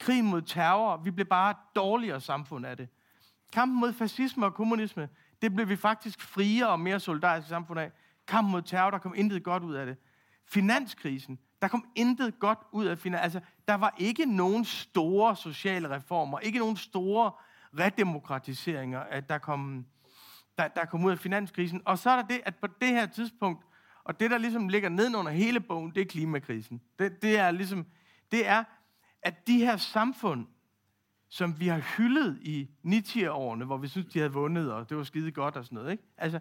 [0.00, 2.88] Krig mod terror, vi bliver bare dårligere samfund af det.
[3.52, 5.08] Kampen mod fascisme og kommunisme,
[5.42, 7.92] det blev vi faktisk friere og mere solidariske samfund af.
[8.28, 9.96] Kampen mod terror, der kom intet godt ud af det.
[10.46, 13.22] Finanskrisen, der kom intet godt ud af finans.
[13.22, 17.32] Altså, der var ikke nogen store sociale reformer, ikke nogen store
[17.78, 19.86] redemokratiseringer, at der kom
[20.58, 21.82] der, der kom ud af finanskrisen.
[21.84, 23.64] Og så er der det, at på det her tidspunkt,
[24.04, 26.80] og det, der ligesom ligger nedenunder hele bogen, det er klimakrisen.
[26.98, 27.86] Det, det er ligesom,
[28.32, 28.64] det er,
[29.22, 30.46] at de her samfund,
[31.28, 35.04] som vi har hyldet i 90'erne, hvor vi synes, de havde vundet, og det var
[35.04, 35.90] skide godt og sådan noget.
[35.90, 36.02] Ikke?
[36.16, 36.40] Altså,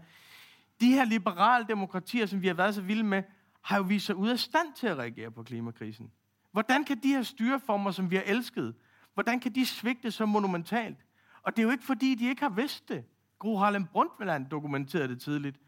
[0.82, 3.24] de her liberale demokratier, som vi har været så vilde med,
[3.62, 6.12] har jo vist sig ude af stand til at reagere på klimakrisen.
[6.52, 8.76] Hvordan kan de her styreformer, som vi har elsket,
[9.16, 10.98] Hvordan kan de svigte så monumentalt?
[11.42, 13.04] Og det er jo ikke, fordi de ikke har vidst det.
[13.40, 15.60] Gro Harlem Brundtland dokumenterede det tidligt.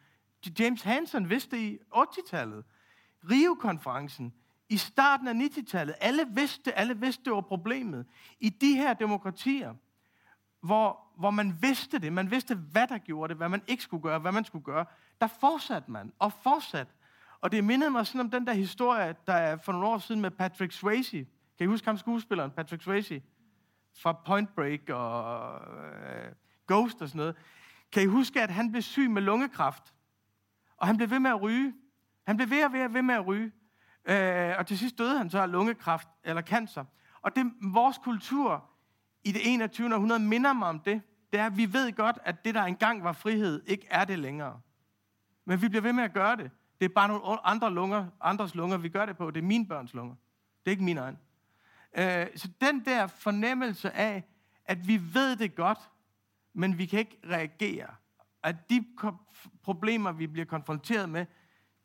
[0.59, 2.65] James Hansen vidste det i 80-tallet.
[3.31, 4.33] Rio-konferencen
[4.69, 5.95] i starten af 90-tallet.
[5.99, 8.05] Alle vidste, alle vidste, det var problemet.
[8.39, 9.73] I de her demokratier,
[10.61, 14.03] hvor, hvor man vidste det, man vidste, hvad der gjorde det, hvad man ikke skulle
[14.03, 14.85] gøre, hvad man skulle gøre,
[15.21, 16.87] der fortsatte man og fortsat.
[17.41, 20.21] Og det mindede mig sådan om den der historie, der er for nogle år siden
[20.21, 21.27] med Patrick Swayze.
[21.57, 23.21] Kan I huske ham skuespilleren, Patrick Swayze?
[24.01, 26.31] Fra Point Break og øh,
[26.67, 27.35] Ghost og sådan noget.
[27.91, 29.93] Kan I huske, at han blev syg med lungekræft?
[30.77, 31.73] Og han blev ved med at ryge.
[32.27, 33.51] Han blev ved og ved, og ved med at ryge.
[34.05, 36.85] Øh, og til sidst døde han så af lungekræft eller cancer.
[37.21, 38.69] Og det vores kultur
[39.23, 39.93] i det 21.
[39.93, 41.01] århundrede minder mig om det.
[41.31, 44.19] Det er, at vi ved godt, at det, der engang var frihed, ikke er det
[44.19, 44.61] længere.
[45.45, 46.51] Men vi bliver ved med at gøre det.
[46.79, 49.31] Det er bare nogle andre lunger, andres lunger, vi gør det på.
[49.31, 50.15] Det er mine børns lunger.
[50.65, 51.17] Det er ikke mine egne.
[51.97, 54.23] Øh, så den der fornemmelse af,
[54.65, 55.79] at vi ved det godt,
[56.57, 57.87] men vi kan ikke reagere.
[58.43, 58.85] At de
[59.63, 61.25] problemer, vi bliver konfronteret med,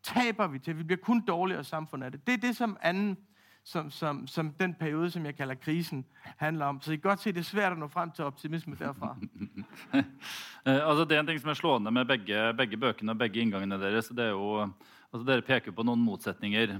[0.02, 0.78] taber vi til.
[0.78, 2.26] Vi bliver kun dårligere samfund af det.
[2.26, 3.16] Det er det, som anden,
[3.64, 6.80] som, som, som den periode, som jeg kalder krisen, handler om.
[6.80, 9.16] Så I kan godt se, det er svært at nå frem til optimisme derfra.
[10.66, 13.40] eh, altså, det er en ting som er slående med begge, begge bøkene og begge
[13.40, 14.08] inngangene deres.
[14.08, 14.60] Det er jo,
[15.12, 16.78] altså, dere peker på noen motsetninger.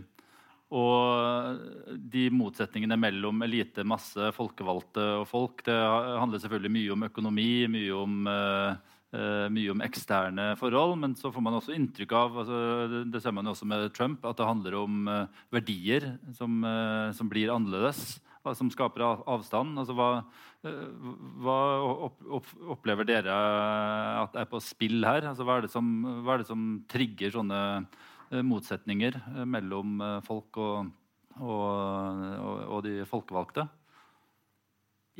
[0.73, 1.61] Og
[2.13, 7.93] de motsetningene mellom elite, masse, folkevalgte og folk, det handler selvfølgelig mye om økonomi, mye
[7.99, 10.97] om, uh, mye om eksterne forhold.
[11.03, 12.61] Men så får man også inntrykk av altså,
[13.05, 17.29] det ser man også med Trump, at det handler om uh, verdier som, uh, som,
[17.33, 18.17] blir annerledes.
[18.59, 19.77] Som skaper avstand.
[19.79, 20.25] Altså, hva,
[21.45, 21.59] hva
[22.09, 23.37] opp, opp, opplever dere
[24.25, 25.29] at er på spill her?
[25.29, 25.93] Altså, hva, er som,
[26.25, 27.61] hva er det som trigger sånne
[28.41, 30.91] motsetninger eh, mellom eh, folk og,
[31.43, 33.67] og, og, de folkevalgte?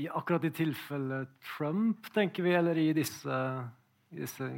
[0.01, 3.39] I akkurat i tilfellet Trump, tenker vi, eller i disse,
[4.09, 4.49] disse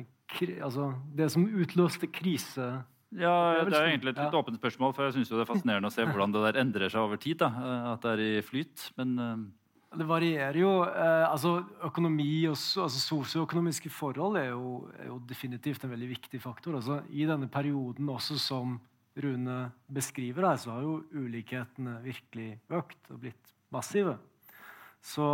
[0.62, 2.68] altså Det som utløste krise
[3.14, 3.34] ja,
[3.66, 4.38] Det er egentlig et litt ja.
[4.38, 7.04] åpent spørsmål, for jeg syns det er fascinerende å se hvordan det der endrer seg
[7.04, 7.38] over tid.
[7.42, 7.50] Da,
[7.92, 8.88] at det er i flyt.
[8.98, 9.12] Men
[9.98, 10.72] det varierer jo.
[10.86, 16.40] Eh, altså Økonomi og altså sosioøkonomiske forhold er jo, er jo, definitivt en veldig viktig
[16.42, 16.76] faktor.
[16.78, 18.78] Altså, I denne perioden også som
[19.14, 19.58] Rune
[19.94, 24.16] beskriver, her, så har jo ulikhetene virkelig økt og blitt massive.
[25.04, 25.26] Så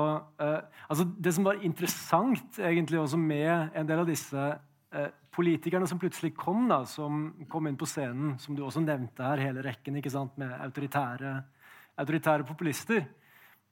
[0.42, 0.58] eh,
[0.90, 4.48] altså Det som var interessant egentlig også med en del av disse
[4.92, 9.24] eh, politikerne som plutselig kom, da, som kom inn på scenen, som du også nevnte
[9.24, 11.36] her, hele rekken ikke sant, med autoritære,
[12.02, 13.06] autoritære populister,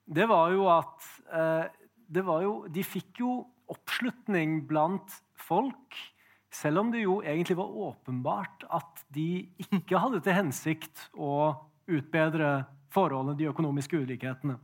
[0.09, 1.67] det var jo at eh,
[2.09, 5.97] det var jo, De fikk jo oppslutning blant folk,
[6.49, 11.53] selv om det jo egentlig var åpenbart at de ikke hadde til hensikt å
[11.89, 14.57] utbedre forholdene, de økonomiske ulikhetene.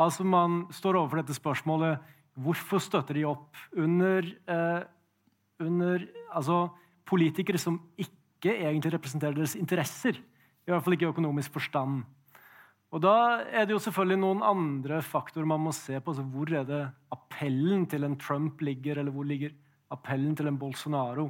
[0.00, 2.02] Altså Man står overfor dette spørsmålet
[2.40, 4.82] hvorfor støtter de opp under, eh,
[5.62, 6.70] under altså,
[7.06, 10.18] politikere som ikke egentlig representerer deres interesser?
[10.66, 12.02] I hvert fall ikke i økonomisk forstand.
[12.90, 16.10] Og Da er det jo selvfølgelig noen andre faktorer man må se på.
[16.10, 16.80] Altså hvor er det
[17.14, 19.54] appellen til en Trump ligger, eller hvor ligger
[19.90, 21.28] appellen til en Bolsonaro?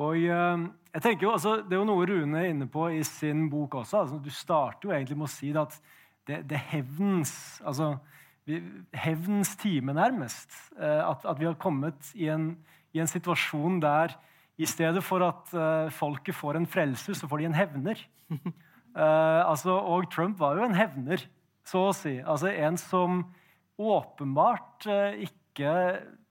[0.00, 3.02] Og eh, jeg tenker jo, altså, Det er jo noe Rune er inne på i
[3.04, 4.04] sin bok også.
[4.04, 5.76] Altså, du starter jo egentlig med å si at
[6.28, 7.34] det, det er hevnens
[7.66, 7.96] altså,
[8.96, 10.50] hevnens time, nærmest.
[10.78, 12.54] Eh, at, at, vi har kommet i en,
[12.94, 14.16] i en, situasjon der
[14.60, 18.02] i stedet for at uh, folket får en frelser, så får de en hevner.
[18.90, 21.22] Uh, altså, og Trump var jo en hevner,
[21.66, 22.16] så å si.
[22.18, 23.22] Altså En som
[23.80, 25.74] åpenbart uh, ikke,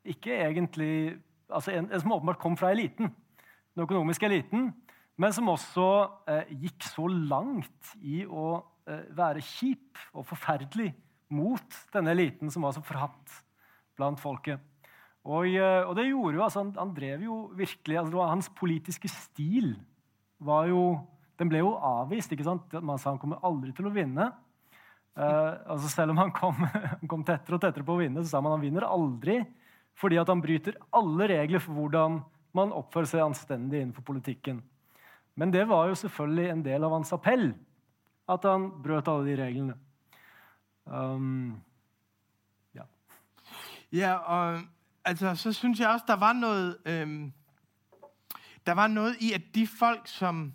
[0.04, 0.94] ikke, egentlig
[1.48, 3.14] altså en, en, som åpenbart kom fra eliten,
[3.74, 4.74] den økonomiske eliten,
[5.20, 5.88] men som også
[6.28, 8.58] uh, gikk så langt i å
[8.90, 10.88] være kjip og forferdelig
[11.38, 13.36] mot denne eliten som var så forhatt
[13.94, 14.58] blant folket.
[15.30, 19.76] Og, og det gjorde jo, altså han, han drev jo virkelig altså Hans politiske stil
[20.42, 20.82] var jo
[21.40, 22.32] den ble jo avvist.
[22.36, 22.74] ikke sant?
[22.84, 24.30] Man sa han kommer aldri til å vinne.
[25.20, 26.60] Uh, altså selv om han kom,
[27.12, 29.42] kom, tettere og tettere på å vinne, så sa man han vinner aldri.
[30.00, 32.20] Fordi at han bryter alle regler for hvordan
[32.56, 34.62] man oppfører seg anstendig innenfor politikken.
[35.40, 37.52] Men det var jo selvfølgelig en del av hans appell.
[38.30, 39.76] At han brøt alle de reglene.
[40.86, 41.60] Um,
[42.74, 42.86] ja.
[43.94, 44.64] ja, og
[45.06, 47.34] altså, så syns jeg også der var noe um, øhm,
[48.66, 50.50] Der var noe i at de folk som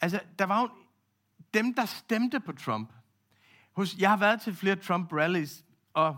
[0.00, 0.70] Altså, der var jo
[1.54, 2.92] dem, der stemte på Trump.
[3.72, 6.16] Hos, jeg har været til flere Trump-rallies, og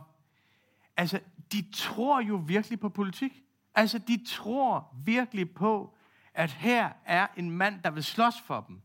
[0.96, 1.20] altså,
[1.52, 3.42] de tror jo virkelig på politik.
[3.74, 5.96] Altså, de tror virkelig på,
[6.34, 8.80] at her er en mand, der vil slås for dem.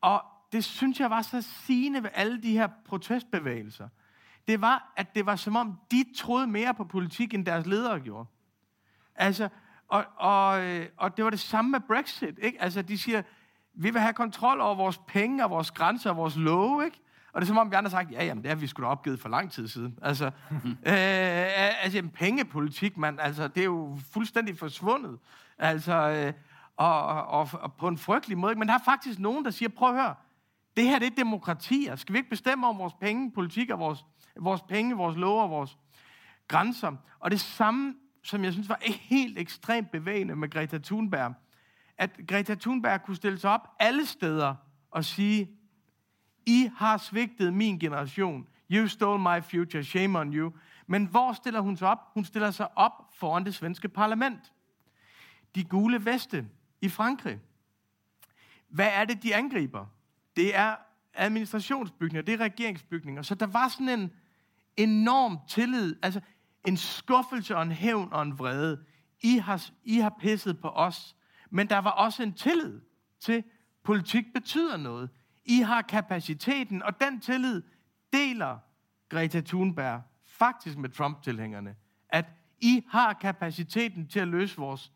[0.00, 3.88] Og det synes jeg var så sigende ved alle de her protestbevægelser.
[4.48, 8.00] Det var, at det var som om, de troede mere på politik, end deres ledere
[8.00, 8.28] gjorde.
[9.14, 9.48] Altså,
[9.88, 12.38] og, og, øh, og det var det samme med Brexit.
[12.38, 12.62] Ikke?
[12.62, 13.22] Altså, de siger,
[13.74, 17.00] vi vil have kontrol over vores penge og vores grænser og vores love, ikke?
[17.32, 18.82] Og det er som om, vi andre har sagt, ja, jamen, det har vi sgu
[18.82, 19.98] da opgivet for lang tid siden.
[20.02, 20.26] Altså,
[20.64, 25.18] øh, altså en pengepolitik, man, altså, det er jo fuldstændig forsvundet.
[25.58, 26.32] Altså, øh,
[26.76, 28.54] og, og, og, på en frygtelig måde.
[28.54, 30.14] Men der er faktisk nogen, der siger, prøv at høre,
[30.76, 31.96] det her det er demokratier.
[31.96, 34.04] Skal vi ikke bestemme om vores penge, politik og vores,
[34.40, 35.78] vores penge, vores love og vores
[36.48, 36.92] grænser?
[37.18, 41.34] Og det samme, som jeg synes var helt ekstremt bevægende med Greta Thunberg,
[42.00, 44.54] at Greta Thunberg kunne stille sig op alle steder
[44.90, 45.50] og sige,
[46.46, 48.46] I har svigtet min generation.
[48.70, 49.84] You stole my future.
[49.84, 50.52] Shame on you.
[50.86, 51.98] Men hvor stiller hun sig op?
[52.14, 54.52] Hun stiller sig op foran det svenske parlament.
[55.54, 56.48] De gule veste
[56.80, 57.40] i Frankrig.
[58.68, 59.86] Hvad er det, de angriber?
[60.36, 60.76] Det er
[61.14, 63.22] administrationsbygninger, det er regeringsbygninger.
[63.22, 64.12] Så der var sådan en
[64.76, 66.20] enorm tillid, altså
[66.66, 68.84] en skuffelse og en hævn og en vrede.
[69.20, 71.16] I har, I har pisset på os.
[71.50, 72.80] Men der var også en tillid
[73.20, 73.44] til,
[73.84, 75.10] politik betyder noget.
[75.44, 77.62] I har kapaciteten, og den tillid
[78.12, 78.58] deler
[79.08, 81.76] Greta Thunberg faktisk med Trump-tilhængerne.
[82.08, 82.26] At
[82.60, 84.92] I har kapaciteten til at løse vores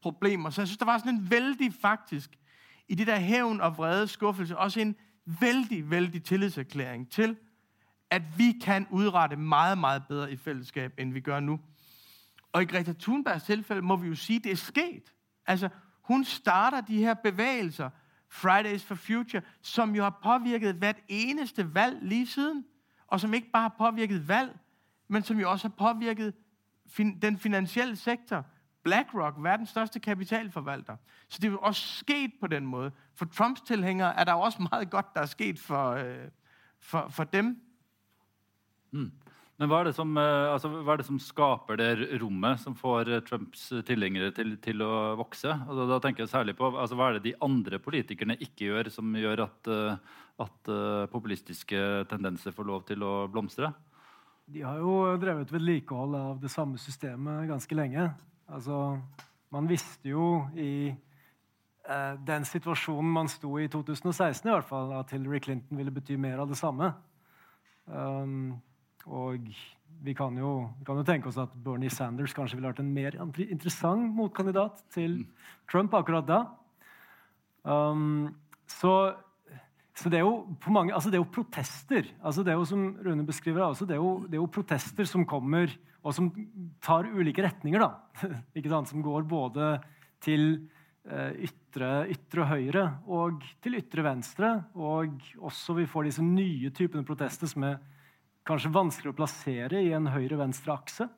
[0.00, 0.50] problemer.
[0.50, 2.38] Så jeg synes, der var sådan en vældig faktisk,
[2.88, 4.96] i det der hævn og vrede skuffelse, også en
[5.40, 7.36] vældig, vældig tillidserklæring til,
[8.10, 11.60] at vi kan udrette meget, meget bedre i fællesskab, end vi gør nu.
[12.52, 15.12] Og i Greta Thunbergs tilfælde må vi jo sige, at det er sket.
[15.46, 15.68] Altså,
[16.12, 17.90] hun starter de her bevægelser,
[18.28, 22.64] Fridays for Future, som jo har påvirket hvert eneste valg lige siden,
[23.06, 24.58] og som ikke bare har påvirket valg,
[25.08, 26.34] men som jo også har påvirket
[26.86, 28.46] fin- den finansielle sektor.
[28.82, 30.96] BlackRock, verdens største kapitalforvalter.
[31.28, 32.90] Så det er jo også sket på den måde.
[33.14, 36.28] For Trumps tilhængere er der jo også meget godt, der er sket for, øh,
[36.80, 37.62] for, for dem.
[38.90, 39.12] Mm.
[39.60, 41.90] Men hva er, det som, eh, altså, hva er det som skaper det
[42.22, 45.52] rommet som får eh, Trumps tilhengere til, til å vokse?
[45.52, 48.90] Altså, da tenker jeg særlig på altså, Hva er det de andre politikerne ikke gjør,
[48.94, 50.72] som gjør at, eh, at
[51.12, 51.78] populistiske
[52.10, 53.70] tendenser får lov til å blomstre?
[54.52, 58.08] De har jo drevet vedlikehold av det samme systemet ganske lenge.
[58.52, 58.98] Altså,
[59.52, 65.12] man visste jo i eh, den situasjonen man sto i 2016, i hvert fall, at
[65.14, 66.90] Hillary Clinton ville bety mer av det samme.
[67.86, 68.60] Um,
[69.06, 69.50] og
[70.02, 72.94] vi kan, jo, vi kan, jo, tenke oss at Bernie Sanders kanskje ville vært en
[72.94, 75.20] mer interessant motkandidat til
[75.70, 76.40] Trump akkurat da.
[77.62, 78.32] Um,
[78.66, 79.14] så,
[79.94, 82.10] så, det er jo på mange, altså det er jo protester.
[82.22, 85.08] Altså det er jo som Rune beskriver, altså det, er jo, det er jo protester
[85.08, 85.70] som kommer,
[86.02, 86.32] og som
[86.82, 87.82] tar ulike retninger.
[87.82, 89.76] da, ikke sant, Som går både
[90.22, 90.66] til
[91.06, 94.56] uh, ytre, ytre høyre og til ytre venstre.
[94.74, 97.78] Og også vi får disse nye typene protester som er
[98.48, 101.08] kanskje vanskelig å plassere i en høyre-venstre akse.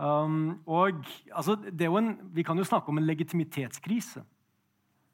[0.00, 4.22] Um, og altså, en, Vi kan jo snakke om en legitimitetskrise.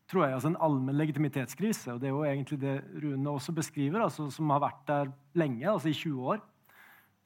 [0.07, 1.92] tror jeg, altså En allmenn legitimitetskrise.
[1.92, 5.70] og Det er jo egentlig det Rune også beskriver, altså, som har vært der lenge,
[5.70, 6.40] altså i 20 år.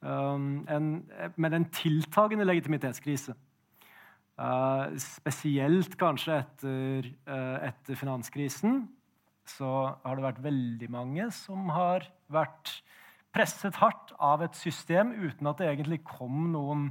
[0.01, 1.05] Um, en,
[1.37, 3.35] men en tiltagende legitimitetskrise.
[4.41, 8.87] Uh, spesielt kanskje etter, uh, etter finanskrisen
[9.45, 9.69] så
[10.01, 12.79] har det vært veldig mange som har vært
[13.35, 16.81] presset hardt av et system uten at det egentlig kom noen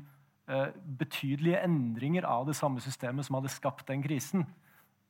[0.48, 0.68] eh,
[1.00, 4.42] betydelige endringer av det samme systemet som hadde skapt den krisen.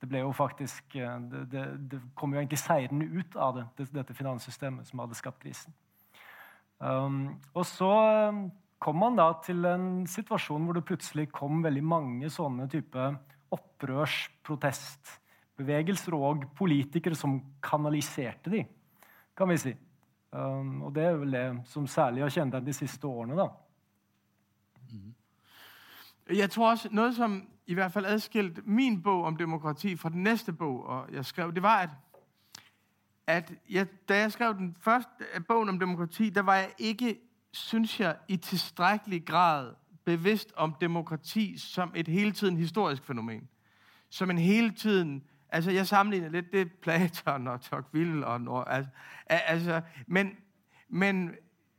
[0.01, 3.64] Det ble jo faktisk, eh, det, det, det kom jo egentlig seirende ut av det,
[3.79, 5.73] det, dette finanssystemet som hadde skapt krisen.
[6.81, 8.33] Um, og så eh,
[8.81, 12.97] kom man da til en situasjon hvor det plutselig kom veldig mange sånne type
[13.53, 18.64] opprørsprotestbevegelser og politikere som kanaliserte de,
[19.37, 19.75] kan vi si.
[20.33, 23.37] Um, og det er vel det som særlig har kjennetegnet de siste årene.
[23.37, 23.47] da.
[24.90, 25.14] Mm.
[26.37, 30.23] Jeg tror også, noget som i hvert fald adskilt min bog om demokrati fra den
[30.23, 31.90] næste bog, og jeg skrev, det var, at,
[33.27, 37.21] at jeg, da jeg skrev den første øh, bogen om demokrati, der var jeg ikke,
[37.52, 43.48] synes jeg, i tilstrækkelig grad bevidst om demokrati som et hele tiden historisk fænomen.
[44.11, 48.90] Som en hele tiden Altså, jeg sammenligner lidt det Platon og Tocqueville og Nord, altså,
[49.27, 50.37] altså, men,
[50.88, 51.31] men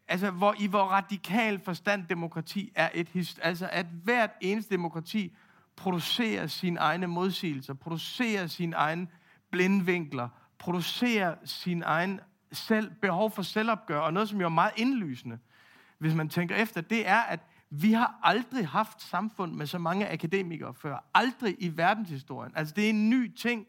[0.07, 5.35] altså, hvor, i hvor radikal forstand demokrati er et altså, at hvert eneste demokrati
[5.75, 9.07] producerer sine egne modsigelser, producerer sine egne
[9.51, 12.19] blindvinkler, producerer sin egen
[12.51, 15.39] selv, behov for selvopgør, og noget, som jo er meget indlysende,
[15.97, 17.39] hvis man tænker efter, det er, at
[17.73, 21.09] vi har aldrig haft samfund med så mange akademikere før.
[21.13, 22.51] Aldrig i verdenshistorien.
[22.55, 23.67] Altså, det er en ny ting.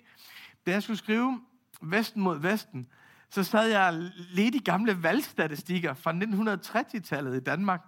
[0.66, 1.40] Da jeg skulle skrive
[1.82, 2.86] Vesten mod Vesten,
[3.30, 7.80] så sad jeg lidt i gamle valgstatistikker fra 1930-tallet i Danmark,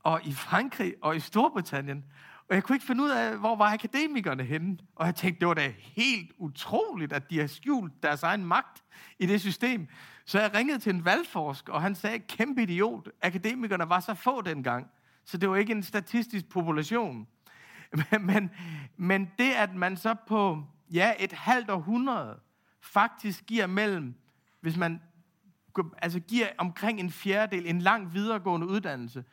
[0.00, 2.04] og i Frankrig og i Storbritannien.
[2.48, 4.78] Og jeg kunne ikke finde ud af, hvor var akademikerne henne.
[4.96, 8.82] Og jeg tænkte, det var da helt utroligt, at de har skjult deres egen magt
[9.18, 9.88] i det system.
[10.24, 14.40] Så jeg ringede til en valgforsker, og han sagde, kæmpe idiot, akademikerne var så få
[14.40, 14.90] dengang.
[15.24, 17.26] Så det var ikke en statistisk population.
[18.10, 18.50] Men, men,
[18.96, 22.40] men det, at man så på ja, et halvt århundrede
[22.80, 24.14] faktisk giver mellem,
[24.60, 25.00] hvis man
[25.98, 29.24] altså giver omkring en fjerdedel en lang videregående uddannelse,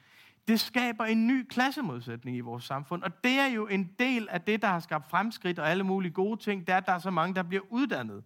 [0.47, 3.03] det skaber en ny klassemodsætning i vores samfund.
[3.03, 6.11] Og det er jo en del af det, der har skabt fremskridt og alle mulige
[6.11, 8.23] gode ting, det er, at der er så mange, der bliver uddannet.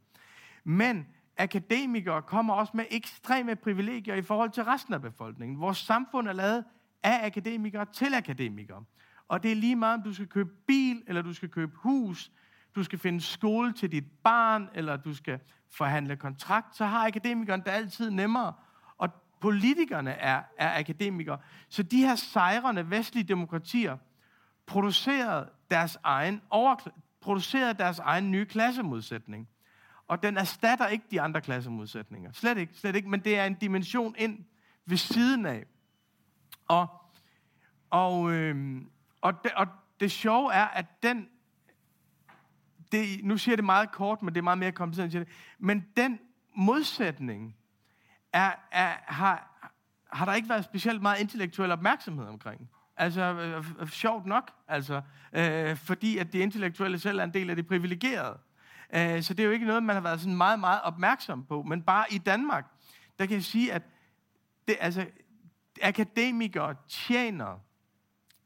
[0.63, 1.07] Men
[1.37, 5.59] akademikere kommer også med ekstreme privilegier i forhold til resten af befolkningen.
[5.59, 6.63] Vores samfund er lavet
[7.03, 8.83] af akademikere til akademikere.
[9.27, 12.31] Og det er lige meget, om du skal købe bil, eller du skal købe hus,
[12.75, 15.39] du skal finde skole til dit barn, eller du skal
[15.71, 18.53] forhandle kontrakt, så har akademikeren det altid nemmere.
[18.97, 19.09] Og
[19.41, 21.37] politikerne er, er akademikere.
[21.69, 23.97] Så de her sejrende vestlige demokratier
[24.65, 26.75] producerede deres egen, over,
[27.21, 29.49] producerede deres egen nye klassemodsætning.
[30.07, 32.31] Og den erstatter ikke de andre klassemodsætninger.
[32.31, 34.45] Slet ikke, slet ikke, men det er en dimension ind
[34.85, 35.65] ved siden af.
[36.67, 36.87] Og,
[37.89, 38.81] og, øh,
[39.21, 39.67] og, det, og
[39.99, 41.27] det sjove er, at den,
[42.91, 45.33] det, nu siger jeg det meget kort, men det er meget mere kompliceret end det,
[45.59, 46.19] men den
[46.55, 47.55] modsætning
[48.33, 49.67] er, er, har,
[50.13, 52.69] har der ikke været specielt meget intellektuel opmærksomhed omkring.
[52.97, 55.01] Altså, øh, øh, øh sjovt nok, altså,
[55.33, 58.39] øh, fordi at de intellektuelle selv er en del af det privilegerede.
[58.93, 61.63] Øh, så det er jo ikke noget, man har været sådan meget, meget opmærksom på.
[61.63, 62.65] Men bare i Danmark,
[63.19, 63.83] der kan jeg sige, at
[64.67, 65.05] det, altså,
[65.83, 67.59] akademikere tjener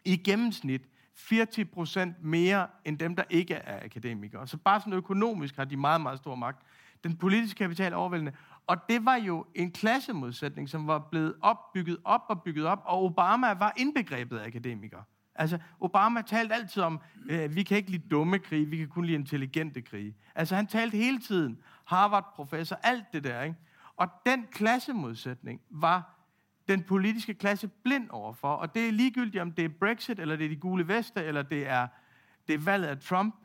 [0.06, 0.82] i gennemsnit
[1.18, 4.48] 40% mere end dem, der ikke er akademikere.
[4.48, 6.62] Så bare sådan økonomisk har de meget, meget stor magt.
[7.04, 8.32] Den politiske kapital er overvældende.
[8.68, 13.04] Og det var jo en klassemodsætning, som var blevet opbygget op og bygget op, og
[13.04, 15.04] Obama var indbegrebet af akademikere.
[15.36, 19.06] Altså, Obama talte altid om, øh, vi kan ikke lide dumme krige, vi kan kun
[19.06, 20.16] lide intelligente krige.
[20.36, 23.56] Altså, han talte hele tiden, Harvard-professor, alt det der, ikke?
[23.96, 26.16] Og den klassemodsætning var
[26.68, 28.53] den politiske klasse blind overfor.
[28.53, 31.41] Og det er ligegyldigt, om det er Brexit, eller det er de gule vester, eller
[31.41, 31.88] det er,
[32.47, 33.36] det er valget af Trump.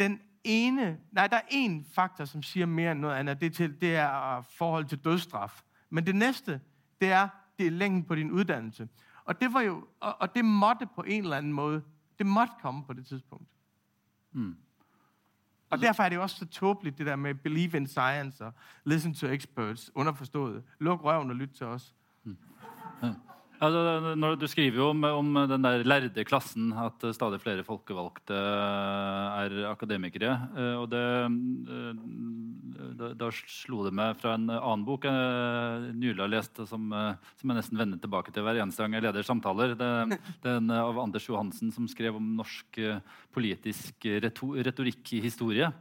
[0.00, 3.40] Den ene, nej, der er en faktor, som siger mere end noget andet.
[3.40, 5.62] Det er, til, det er forhold til dødsstraf.
[5.90, 6.60] Men det næste,
[7.00, 8.88] det er, det er længden på din uddannelse.
[9.24, 11.82] Og det var jo, og, og det måtte på en eller anden måde,
[12.18, 13.48] det måtte komme på det tidspunkt.
[14.32, 14.56] Mm.
[15.70, 18.52] Og derfor er det også så tåbeligt, det der med believe in science og
[18.84, 20.64] listen to experts, underforstået.
[20.78, 21.94] Luk røven og lyt til os.
[22.24, 22.36] Mm.
[23.58, 28.36] Altså, når du skriver jo om, om, den der lærde klassen, at stadig flere folkevalgte
[28.38, 30.36] er akademikere.
[30.54, 31.02] Eh, og det,
[31.74, 36.86] eh, da, da slo det meg fra en annen bok jeg nylig har lest, som,
[37.40, 39.74] som jeg nesten vender tilbake til hver eneste gang jeg leder samtaler.
[39.78, 39.90] Det,
[40.44, 43.02] det er en av Anders Johansen som skrev om norsk eh,
[43.34, 45.72] politisk retorikkhistorie.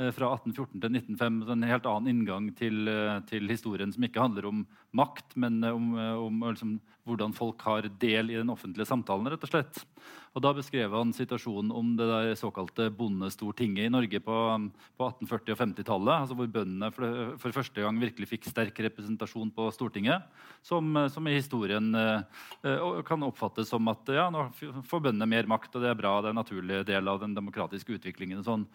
[0.00, 1.40] Eh, fra 1814 til 1905.
[1.52, 4.66] En helt annen inngang til, eh, til historien, som ikke handler om
[4.96, 9.28] makt, men eh, om, om liksom, hvordan folk har del i den offentlige samtalen.
[9.28, 9.84] rett og slett.
[10.30, 15.08] Og Da beskrev han situasjonen om det der såkalte bondestortinget i Norge på, um, på
[15.08, 16.12] 1840- og 50-tallet.
[16.14, 20.28] Altså hvor bøndene for, for, første gang virkelig fikk sterk representasjon på Stortinget.
[20.62, 24.46] Som, uh, som i historien eh, kan oppfattes som at ja, nå
[24.86, 27.34] får bøndene mer makt, og det er bra, det er en naturlig del av den
[27.34, 28.44] demokratiske utviklingen.
[28.44, 28.68] og sånn.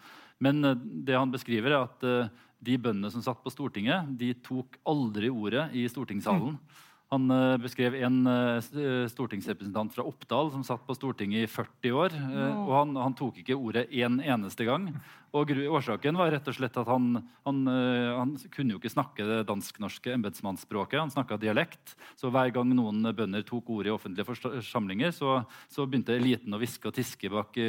[0.44, 0.60] Men
[1.06, 2.34] det han beskriver, er at eh,
[2.66, 6.56] de bøndene som satt på Stortinget, de tok aldri ordet i stortingssalen.
[6.60, 6.84] Mm.
[7.14, 12.16] Han uh, beskrev en uh, stortingsrepresentant fra Oppdal som satt på Stortinget i 40 år.
[12.64, 14.88] Og han, han, tok ikke ordet en eneste gang.
[15.36, 19.42] Og Årsaken var rett og slett at han, han, han kunne jo ikke snakke det
[19.50, 20.98] dansk-norske embetsmannsspråket.
[21.02, 21.92] Han snakka dialekt.
[22.18, 26.62] Så hver gang noen bønder tok ordet i offentlige forsamlinger, så, så begynte eliten å
[26.62, 27.60] hviske og tiske bak,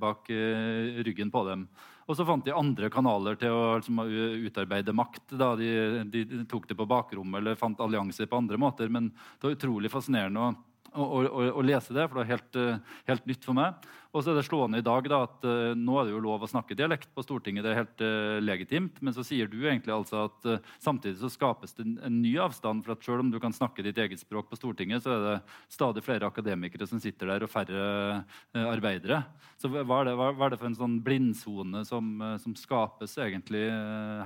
[0.00, 1.66] bak ryggen på dem.
[2.06, 3.98] Og så fant de andre kanaler til å liksom,
[4.46, 5.34] utarbeide makt.
[5.34, 5.54] Da.
[5.58, 5.70] De,
[6.06, 8.90] de, tok det på bakrommet eller fant allianser på andre måter.
[8.92, 10.62] Men det var utrolig fascinerende Og
[10.94, 13.86] å, å, å lese det, for det er helt, eh, helt nytt for meg.
[14.16, 16.46] Og så er det slående i dag da, at eh, nå er det jo lov
[16.46, 17.66] å snakke dialekt på Stortinget.
[17.66, 21.30] det er helt uh, legitimt, Men så sier du egentlig altså at uh, samtidig så
[21.32, 22.84] skapes det en, en, ny avstand.
[22.84, 25.36] for at Selv om du kan snakke ditt eget språk på Stortinget, så er det
[25.72, 28.24] stadig flere akademikere som sitter der, og færre
[28.56, 29.22] arbeidere.
[29.60, 33.18] Så hva er, det, hva, hva er, det, for en sånn blindsone som, som skapes
[33.20, 33.66] egentlig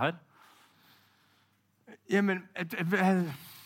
[0.02, 0.18] her?
[2.10, 3.59] Jamen, at, at, at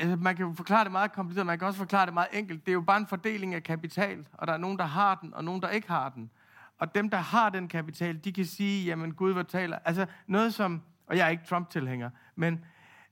[0.00, 2.66] Altså, man kan jo forklare det meget kompliceret, man kan også forklare det meget enkelt.
[2.66, 5.34] Det er jo bare en fordeling af kapital, og der er nogen, der har den,
[5.34, 6.30] og nogen, der ikke har den.
[6.78, 9.78] og dem, der har den kapital, de kan sige, jamen Gud, hvor taler.
[9.84, 12.64] Altså noget som, og jeg er ikke Trump-tilhænger, men,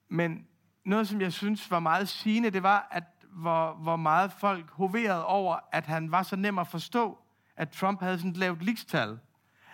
[0.08, 0.46] men
[0.84, 5.26] noget, som jeg synes var meget sigende, det var, at hvor, hvor meget folk hoverede
[5.26, 7.18] over, at han var så nem at forstå,
[7.56, 9.18] at Trump havde sådan et lavt ligstal.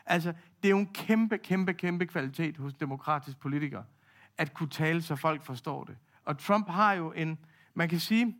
[0.06, 3.84] Altså, det er jo en kæmpe, kæmpe, kæmpe kvalitet hos demokratiske politikere,
[4.38, 5.96] at kunne tale, så folk forstår det.
[6.24, 7.38] Og Trump har jo en,
[7.74, 8.36] man kan sige,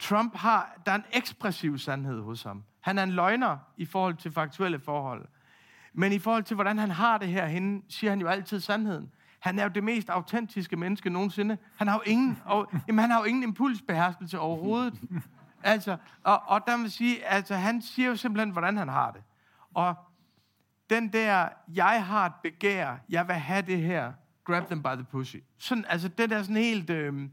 [0.00, 2.64] Trump har, der er en ekspressiv sandhed hos ham.
[2.80, 5.28] Han er en løgner i forhold til faktuelle forhold.
[5.92, 9.10] Men i forhold til, hvordan han har det her henne, siger han jo altid sandheden.
[9.40, 11.58] Han er jo det mest autentiske menneske nogensinde.
[11.76, 15.00] Han har jo ingen, og, jamen, han har jo ingen impulsbeherskelse overhovedet.
[15.62, 19.22] Altså, og, og der vil sige, altså, han siger jo simpelthen, hvordan han har det.
[19.74, 19.94] Og
[20.90, 24.12] den der, jeg har et begær, jeg vil have det her,
[24.44, 25.36] grab them by the pussy.
[25.58, 26.90] Sådan, altså, det der sådan helt...
[26.90, 27.28] Øh,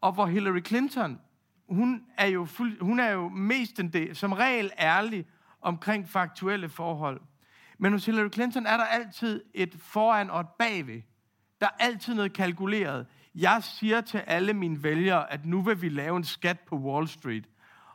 [0.00, 1.20] og hvor Hillary Clinton,
[1.68, 5.26] hun er jo, fuld, hun er jo mest en del, som regel ærlig
[5.60, 7.20] omkring faktuelle forhold.
[7.78, 11.02] Men hos Hillary Clinton er der altid et foran og et bagved.
[11.60, 13.06] Der er altid noget kalkuleret.
[13.34, 17.08] Jeg siger til alle mine vælgere, at nu vil vi lave en skat på Wall
[17.08, 17.44] Street.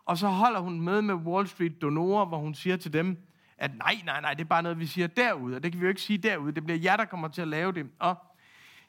[0.06, 3.18] Og så holder hun med med Wall Street donorer, hvor hun siger til dem,
[3.58, 5.86] at nej, nej, nej, det er bare noget, vi siger derude, og det kan vi
[5.86, 6.52] jo ikke sige derude.
[6.52, 7.90] Det bliver jer, der kommer til at lave det.
[8.00, 8.16] Og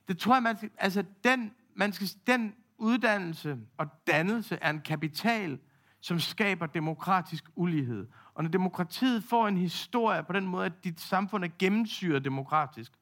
[0.09, 4.81] det tror jeg, man skal, altså den, man skal, den uddannelse og dannelse er en
[4.81, 5.59] kapital,
[6.01, 8.07] som skaber demokratisk ulighed.
[8.35, 12.93] Og når demokratiet får en historie på den måde, at dit samfund er gennemsyret demokratisk,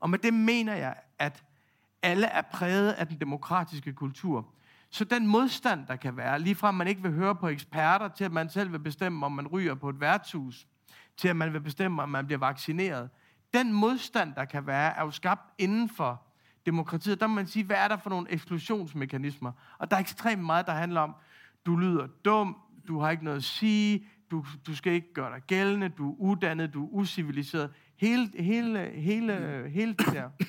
[0.00, 1.44] og med det mener jeg, at
[2.02, 4.54] alle er præget af den demokratiske kultur.
[4.90, 8.08] Så den modstand, der kan være, lige fra at man ikke vil høre på eksperter,
[8.08, 10.66] til at man selv vil bestemme, om man ryger på et værtshus,
[11.16, 13.10] til at man vil bestemme, om man bliver vaccineret.
[13.54, 16.22] Den modstand, der kan være, er jo skabt inden for
[16.70, 17.20] demokratiet.
[17.20, 19.52] Der må man sige, hvad er der for nogle eksklusionsmekanismer?
[19.78, 21.14] Og der er ekstremt meget, der handler om,
[21.66, 22.56] du lyder dum,
[22.88, 26.16] du har ikke noget at sige, du, du skal ikke gøre dig gældende, du er
[26.18, 27.70] uddannet, du er usiviliseret.
[27.96, 29.34] Hele, hele, hele,
[29.68, 30.30] hele det der.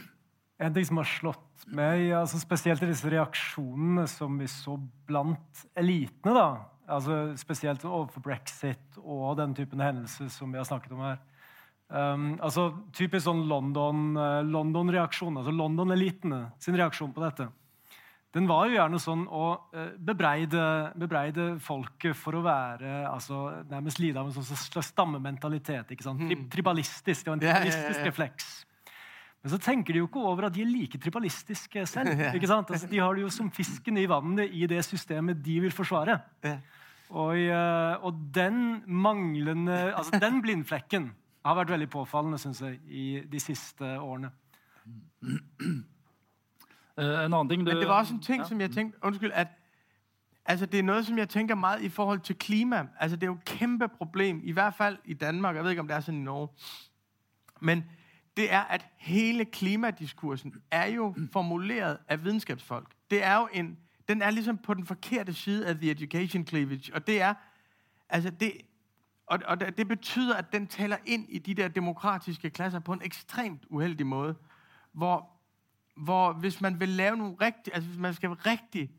[0.60, 4.74] En ting som har slått meg, altså spesielt i disse reaksjonene som vi så
[5.08, 6.48] blant elitene, da,
[6.84, 11.16] altså spesielt overfor brexit og den typen hendelser som vi har snakket om her.
[11.90, 17.48] Um, altså Typisk sånn London-reaksjon, uh, London altså London-elitene sin reaksjon på dette.
[18.30, 20.64] Den var jo gjerne sånn å uh, bebreide,
[21.02, 25.96] bebreide, folket for å være altså, nærmest lide av en sånn stammementalitet.
[25.96, 26.22] ikke sant?
[26.22, 26.50] Tri mm.
[26.54, 27.24] tribalistisk.
[27.26, 28.12] Det var en tribalistisk yeah, yeah, yeah.
[28.12, 28.52] refleks.
[29.40, 32.22] Men så tenker de jo ikke over at de er like tribalistiske selv.
[32.38, 32.70] ikke sant?
[32.70, 36.20] Altså, de har det jo som fisken i vannet i det systemet de vil forsvare.
[37.10, 41.10] Og, uh, og den manglende Altså, den blindflekken
[41.46, 44.32] har vært veldig påfallende synes jeg, i de siste årene.
[45.22, 45.30] Uh,
[46.98, 47.72] en annen ting du...
[47.72, 48.48] Men det var også en ting, ja.
[48.48, 49.48] som jeg tænkte, undskyld, at
[50.46, 52.88] altså, det er noget, som jeg tænker meget i forhold til klima.
[53.00, 55.56] Altså, det er jo et kæmpe problem, i hvert fald i Danmark.
[55.56, 56.48] Jeg ved ikke, om det er sådan i Norge.
[57.60, 57.84] Men
[58.38, 62.88] det er, at hele klimadiskursen er jo formuleret af videnskabsfolk.
[63.12, 63.78] Det er jo en,
[64.08, 67.34] den er ligesom på den forkerte side af the education cleavage, og det er,
[68.10, 68.52] altså det,
[69.30, 73.02] og, og det betyder, at den taler ind i de der demokratiske klasser på en
[73.04, 74.36] ekstremt uheldig måde,
[74.92, 75.30] hvor,
[75.98, 78.92] hvor hvis man vil lave nogle rigtige, altså hvis man skal rigtig,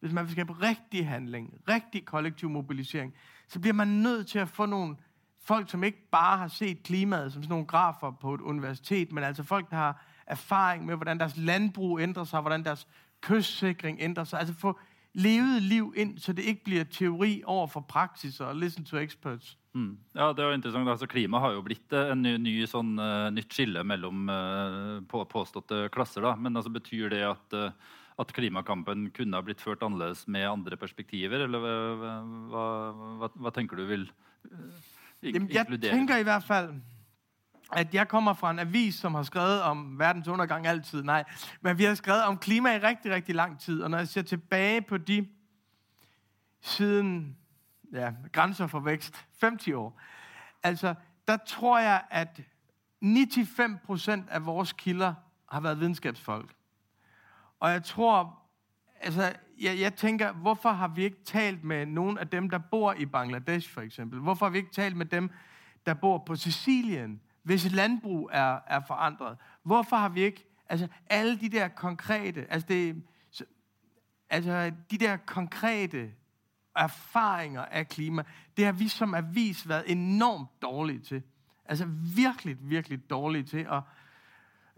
[0.00, 3.14] hvis man vil skabe rigtig handling, rigtig kollektiv mobilisering,
[3.48, 4.96] så bliver man nødt til at få nogle
[5.40, 9.24] folk, som ikke bare har set klimaet som sådan nogle grafer på et universitet, men
[9.24, 12.88] altså folk, der har erfaring med, hvordan deres landbrug ændrer sig, hvordan deres
[13.20, 14.38] kystsikring ændrer sig.
[14.38, 14.78] Altså få
[15.18, 19.56] levet liv ind, så det ikke bliver teori over for praksis og listen to experts.
[19.74, 19.98] Mm.
[20.14, 20.88] Ja, det er jo interessant.
[20.88, 24.98] Altså, klima har jo blitt eh, en ny, ny sånn, uh, nytt skille mellom uh,
[25.10, 26.24] på, påståtte klasser.
[26.24, 26.34] Da.
[26.38, 30.78] Men altså, betyr det at, uh, at klimakampen kunne ha blitt ført annerledes med andre
[30.80, 31.46] perspektiver?
[31.46, 31.74] Eller hva,
[32.52, 32.68] hva,
[33.22, 34.08] hva, hva tenker du vil
[35.18, 36.76] Jamen, jeg tænker i hvert fald,
[37.72, 41.02] at jeg kommer fra en avis, som har skrevet om verdens undergang altid.
[41.02, 41.24] Nej,
[41.60, 43.82] men vi har skrevet om klima i rigtig, rigtig lang tid.
[43.82, 45.28] Og når jeg ser tilbage på de
[46.60, 47.36] siden
[47.92, 50.00] ja, grænser for vækst, 50 år,
[50.62, 50.94] altså,
[51.28, 52.40] der tror jeg, at
[53.02, 55.14] 95 procent af vores kilder
[55.52, 56.54] har været videnskabsfolk.
[57.60, 58.42] Og jeg tror,
[59.00, 62.92] altså, jeg, jeg tænker, hvorfor har vi ikke talt med nogen af dem, der bor
[62.92, 64.20] i Bangladesh, for eksempel?
[64.20, 65.30] Hvorfor har vi ikke talt med dem,
[65.86, 69.36] der bor på Sicilien, hvis landbrug er, er forandret?
[69.62, 73.02] Hvorfor har vi ikke, altså alle de der konkrete, altså, det,
[74.30, 76.10] altså de der konkrete
[76.76, 78.22] erfaringer af klima,
[78.56, 81.22] det har vi som avis været enormt dårlige til.
[81.64, 81.84] Altså
[82.16, 83.68] virkelig, virkelig dårlige til.
[83.68, 83.82] Og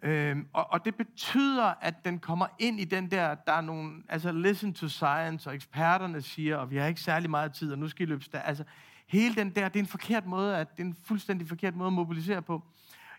[0.03, 4.03] Øhm, og, og det betyder, at den kommer ind i den der, der er nogle,
[4.09, 7.79] altså listen to science, og eksperterne siger, og vi har ikke særlig meget tid, og
[7.79, 8.49] nu skal I løbe stærkt.
[8.49, 8.65] Altså,
[9.11, 11.87] hele den der, det er en forkert måde, at det er en fuldstændig forkert måde
[11.87, 12.63] at mobilisere på.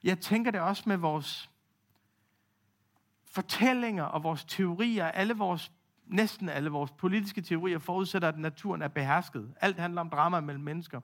[0.04, 1.50] Jeg tænker det også med vores
[3.32, 5.72] fortællinger og vores teorier, alle vores,
[6.08, 9.54] næsten alle vores politiske teorier forudsætter, at naturen er behersket.
[9.62, 11.02] Alt handler om drama mellem mennesker.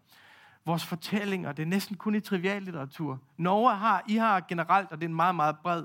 [0.66, 3.20] Vores fortællinger, det er næsten kun i triviallitteratur.
[3.38, 5.84] Norge har, I har generelt, og det er en meget, meget bred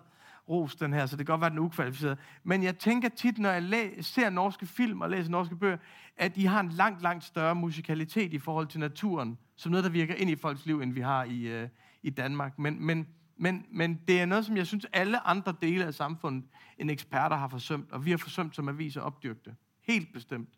[0.49, 2.19] ros, den her, så det kan godt være, den er ukvalificeret.
[2.45, 5.77] Men jeg tænker tit, når jeg læ- ser norske film og læser norske bøger,
[6.17, 9.91] at I har en langt, langt større musikalitet i forhold til naturen, som noget, der
[9.91, 11.69] virker ind i folks liv, end vi har i, øh,
[12.03, 12.59] i Danmark.
[12.59, 16.45] Men, men, men, men det er noget, som jeg synes, alle andre dele af samfundet
[16.79, 19.57] end eksperter har forsømt, og vi har forsømt som aviser opdyrkte.
[19.81, 20.49] Helt bestemt.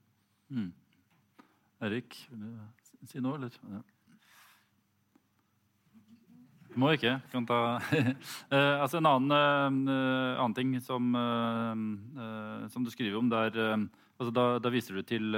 [0.48, 0.72] Mm.
[1.80, 2.28] Er det ikke...
[2.32, 2.48] Øh,
[3.06, 3.50] Sig noget eller?
[3.70, 3.78] Ja.
[6.80, 7.18] Må ikke.
[7.32, 7.58] Kan ta
[8.54, 13.54] eh, altså En annen, eh, annen ting som, eh, som du skriver om, der
[14.14, 15.34] altså da, da viser du til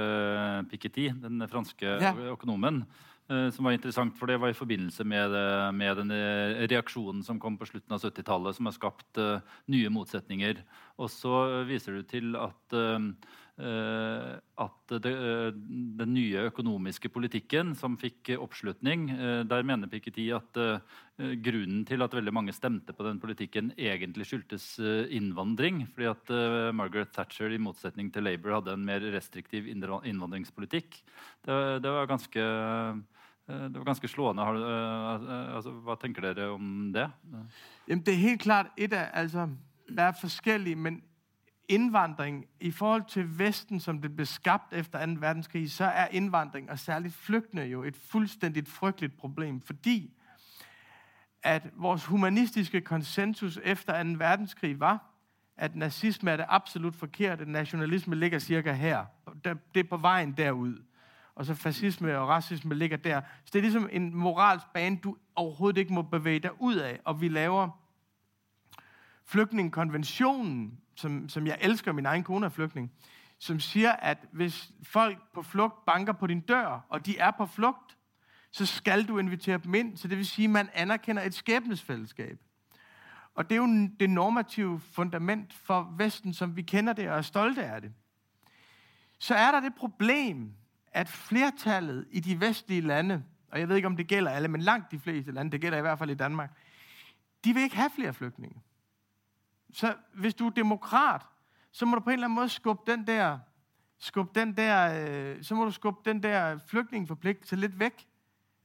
[0.71, 2.13] Piketty, den franske Ja.
[2.33, 2.85] økonomen.
[3.27, 5.33] som var interessant, for det var i forbindelse med,
[5.75, 6.11] med den
[6.71, 9.19] reaksjonen som kom på slutten av 70-tallet, som har skapt
[9.67, 10.61] nye motsetninger.
[10.95, 12.77] Og så viser du til at
[13.57, 15.47] Eh, at det, eh,
[15.97, 20.53] den nye økonomiske politikken som fikk oppslutning, eh, der mener Piketty at
[21.17, 24.77] grunnen til at veldig mange stemte på den politikken, egentlig skyldtes
[25.09, 25.87] innvandring.
[25.89, 31.01] Fordi at Margaret Thatcher i motsetning til Labour hadde en mer restriktiv innvandringspolitikk.
[31.41, 32.37] Det, det var ganske
[33.47, 34.45] det var ganske slående.
[34.45, 34.55] Har,
[35.55, 37.09] altså, hva tenker dere om det?
[37.87, 39.49] Jamen, det er helt klart et af, altså,
[39.89, 41.01] der er forskellige, men
[41.69, 45.11] indvandring, i forhold til Vesten, som det blev skabt efter 2.
[45.19, 50.13] verdenskrig, så er indvandring, og særligt flygtende, jo et fuldstændigt frygteligt problem, fordi
[51.43, 54.09] at vores humanistiske konsensus efter 2.
[54.17, 55.05] verdenskrig var,
[55.57, 59.05] at nazisme er det absolut forkerte, nationalisme ligger cirka her.
[59.43, 60.83] Det er på vejen derud.
[61.35, 63.21] Og så fascisme og racisme ligger der.
[63.45, 66.99] Så det er ligesom en moralsk bane, du overhovedet ikke må bevæge dig ud af.
[67.03, 67.69] Og vi laver
[69.27, 72.91] flygtningekonventionen, som, som jeg elsker, min egen kone er flygtning,
[73.39, 77.45] som siger, at hvis folk på flugt banker på din dør, og de er på
[77.45, 77.97] flugt,
[78.51, 79.97] så skal du invitere dem ind.
[79.97, 82.39] Så det vil sige, at man anerkender et skæbnesfællesskab.
[83.35, 87.21] Og det er jo det normative fundament for Vesten, som vi kender det og er
[87.21, 87.91] stolte af det.
[89.19, 90.53] Så er der det problem,
[90.91, 94.61] at flertallet i de vestlige lande, og jeg ved ikke, om det gælder alle, men
[94.61, 96.51] langt de fleste lande, det gælder i hvert fald i Danmark,
[97.43, 98.61] de vil ikke have flere flygtninge.
[99.73, 101.25] Så hvis du er demokrat,
[101.71, 103.39] så må du på en eller anden måde skubbe den der,
[103.97, 108.07] skubbe den der, øh, så må du skubbe den der flygtningeforpligtelse lidt væk.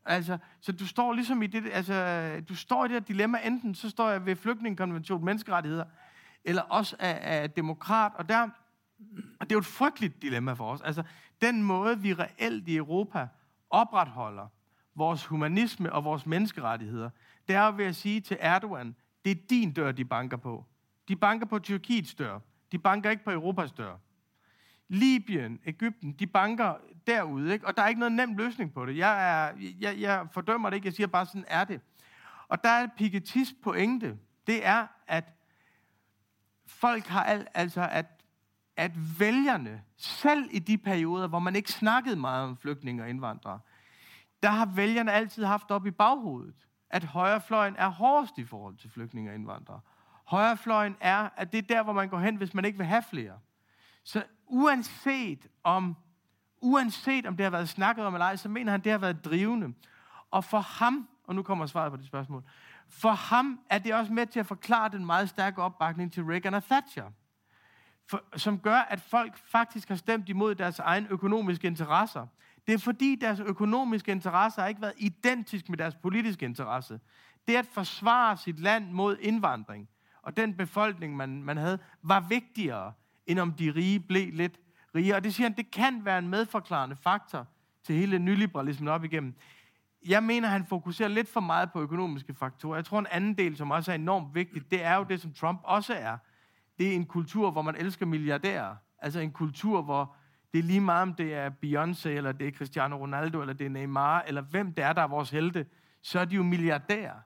[0.05, 3.75] Altså, så du står ligesom i det, altså, du står i det her dilemma, enten
[3.75, 5.85] så står jeg ved flygtningekonvention, menneskerettigheder,
[6.45, 8.49] eller også er, er demokrat, og der,
[9.41, 10.81] og det er jo et frygteligt dilemma for os.
[10.81, 11.03] Altså,
[11.43, 13.29] den måde, vi reelt i Europa
[13.71, 14.47] opretholder
[14.95, 17.11] vores humanisme og vores menneskerettigheder,
[17.49, 20.67] det er jo ved at sige til Erdogan, det er din dør, de banker på.
[21.09, 22.39] De banker på Tyrkiets dør.
[22.73, 23.97] De banker ikke på Europas dør.
[24.89, 26.75] Libyen, Ægypten, de banker
[27.07, 27.67] derude, ikke?
[27.67, 28.97] og der er ikke noget nem løsning på det.
[28.97, 31.81] Jeg, er, jeg, jeg fordømmer det ikke, jeg siger bare, sådan er det.
[32.49, 35.25] Og der er Pikettys pointe, det er, at
[36.67, 38.07] folk har al, altså, at,
[38.77, 43.61] at vælgerne, selv i de perioder, hvor man ikke snakkede meget om flygtninge og indvandrere,
[44.43, 48.91] der har vælgerne altid haft op i baghovedet, at højrefløjen er hårdest i forhold til
[48.91, 49.81] flygtninge og indvandrere.
[50.25, 53.03] Højrefløjen er, at det er der, hvor man går hen, hvis man ikke vil have
[53.03, 53.39] flere.
[54.05, 55.97] Så uanset om,
[56.61, 59.25] uanset om det har været snakket om eller ej, så mener han, det har været
[59.25, 59.75] drivende.
[60.31, 62.45] Og for ham, og nu kommer svaret på det spørgsmål,
[62.89, 66.55] for ham er det også med til at forklare den meget stærke opbakning til Reagan
[66.55, 67.11] og Thatcher.
[68.07, 72.27] For, som gør, at folk faktisk har stemt imod deres egen økonomiske interesser.
[72.67, 77.01] Det er fordi deres økonomiske interesser har ikke været identisk med deres politiske interesse.
[77.47, 79.89] Det at forsvare sit land mod indvandring,
[80.23, 82.93] og den befolkning, man, man havde, var vigtigere,
[83.27, 84.59] end om de rige blev lidt
[84.95, 85.17] rigere.
[85.17, 87.47] Og det siger han, det kan være en medforklarende faktor
[87.85, 89.35] til hele nyliberalismen op igennem.
[90.07, 92.77] Jeg mener, han fokuserer lidt for meget på økonomiske faktorer.
[92.77, 95.33] Jeg tror, en anden del, som også er enormt vigtigt, det er jo det, som
[95.33, 96.17] Trump også er.
[96.79, 98.77] Det er en kultur, hvor man elsker milliardærer.
[98.99, 100.17] Altså en kultur, hvor
[100.53, 103.65] det er lige meget, om det er Beyoncé, eller det er Cristiano Ronaldo, eller det
[103.65, 105.67] er Neymar, eller hvem det er, der er vores helte,
[106.03, 107.17] så er de jo milliardærer.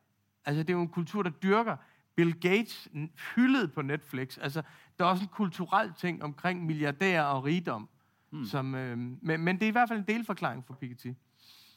[0.44, 1.76] Altså det er jo en kultur, der dyrker
[2.17, 2.89] Bill Gates
[3.35, 4.39] hyldet på Netflix.
[4.39, 4.62] Altså,
[4.99, 7.89] der er også en kulturel ting omkring milliardærer og rigdom.
[8.33, 8.45] Hmm.
[8.45, 11.12] Som, øh, men, men det er i hvert fald en delforklaring for Piketty.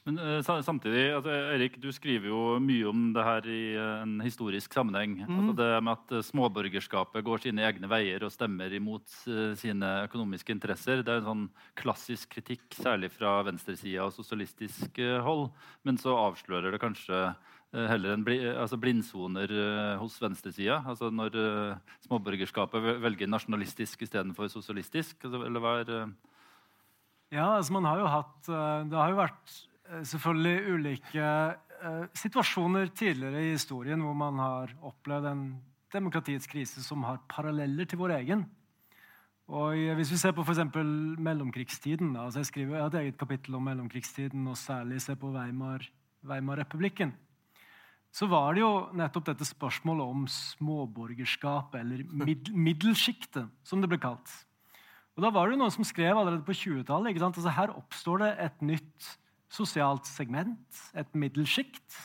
[0.08, 4.22] Men uh, samtidig, altså, Erik, du skriver jo mye om det her i uh, en
[4.24, 5.18] historisk sammenheng.
[5.28, 5.36] Mm.
[5.40, 9.06] Altså det med at uh, småborgerskapet går sine egne veier og stemmer imot
[9.60, 11.04] sine økonomiske interesser.
[11.04, 11.46] Det er en sånn
[11.78, 15.50] klassisk kritikk, særlig fra venstresida og sosialistisk hold.
[15.84, 17.28] Men så avslører det kanskje
[17.70, 20.80] Eh, heller en bli, eh, altså blindsoner eh, hos venstresida.
[20.90, 21.38] Altså når
[22.08, 25.20] småborgerskapet velger nasjonalistisk istedenfor sosialistisk.
[25.24, 25.90] Altså, eller hva er
[27.30, 28.48] ja, altså man har jo hatt
[28.90, 29.52] Det har jo vært
[30.02, 31.26] selvfølgelig ulike
[32.18, 35.44] situasjoner tidligere i historien hvor man har opplevd en
[35.94, 38.42] demokratiets krise som har paralleller til vår egen.
[39.46, 40.74] Og Hvis vi ser på f.eks.
[41.22, 45.30] mellomkrigstiden altså Jeg skriver jeg har et eget kapittel om mellomkrigstiden, og særlig ser på
[45.30, 47.14] Weimar-republikken
[48.16, 54.00] så var det jo nettopp dette spørsmålet om småborgerskap, eller mid middelsjiktet, som det ble
[54.02, 54.32] kalt.
[55.18, 58.32] Og Da var det jo noen som skrev allerede på 20-tallet altså her oppstår det
[58.40, 59.10] et nytt
[59.52, 61.98] sosialt segment, et middelsjikt.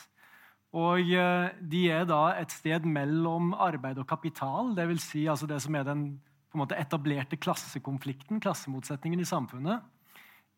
[0.75, 5.09] Og eh, de er da et sted mellom arbeid og kapital, dvs.
[5.13, 6.07] Si altså det som er den
[6.55, 9.83] måte, etablerte klassekonflikten, klassemotsetningen i samfunnet.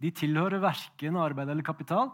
[0.02, 2.12] De tilhører verken arbeid eller kapital.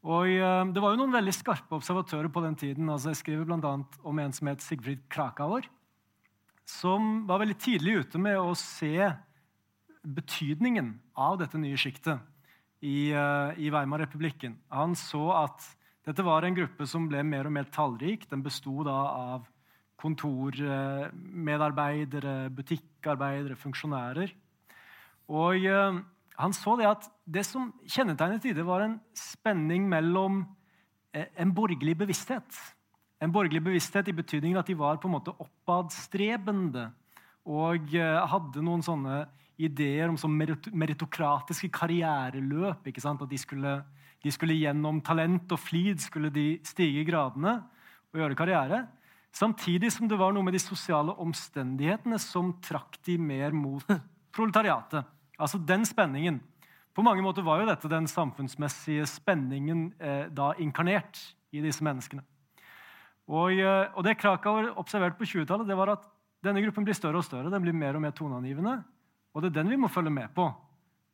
[0.00, 2.88] Og uh, Det var jo noen veldig skarpe observatører på den tiden.
[2.88, 3.84] altså Jeg skriver bl.a.
[4.02, 5.68] om en som het Sigfrid Krakauer,
[6.64, 9.12] som var veldig tidlig ute med å se
[10.00, 12.18] betydningen av dette nye sjiktet
[12.80, 14.56] i, uh, i Weimar-republikken.
[14.72, 15.76] Han så at
[16.08, 18.28] dette var en gruppe som ble mer og mer tallrik.
[18.30, 19.46] Den besto av
[20.00, 24.30] kontormedarbeidere, eh, butikkarbeidere, funksjonærer.
[25.28, 26.00] Og uh,
[26.40, 30.42] han så det at det som kjennetegnet i var en spenning mellom
[31.14, 32.60] eh, en borgerlig bevissthet.
[33.20, 36.88] En borgerlig bevissthet i betydningen at de var på en måte oppadstrebende
[37.48, 39.24] og eh, hadde noen sånne
[39.60, 42.86] ideer om sånn meritokratiske karriereløp.
[42.88, 43.20] ikke sant?
[43.22, 43.74] At de skulle,
[44.24, 47.58] de skulle, gjennom talent og flid skulle de stige i gradene
[48.10, 48.80] og gjøre karriere.
[49.36, 53.84] Samtidig som det var noe med de sosiale omstendighetene som trakk de mer mot
[54.34, 55.04] proletariatet.
[55.40, 56.40] Altså den spenningen.
[56.94, 61.20] På mange måter var jo dette den samfunnsmessige spenningen eh, da inkarnert
[61.54, 62.22] i disse menneskene.
[63.30, 66.02] Og, eh, og det Krakauer observerte på 20-tallet, det var at
[66.44, 67.52] denne gruppen blir større og større.
[67.52, 68.84] Den blir mer og mer toneangivende.
[69.34, 70.54] Og det er den vi må følge med på.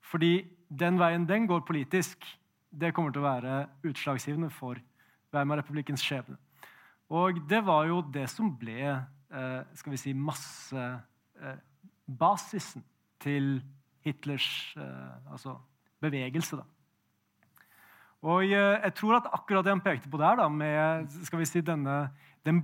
[0.06, 2.38] Fordi den veien den går politisk,
[2.70, 4.74] det kommer til å være utslagsgivende for
[5.34, 6.36] Weimar-republikkens skjebne.
[7.12, 12.86] Og det var jo det som ble eh, skal vi si, massebasisen eh,
[13.22, 13.62] til
[14.06, 14.48] Hitlers
[14.78, 15.58] eh, altså
[16.02, 16.60] bevegelse.
[16.60, 16.66] da.
[18.26, 21.48] Og eh, jeg tror at akkurat det han pekte på der, da, med skal vi
[21.48, 22.06] si, denne,
[22.46, 22.62] den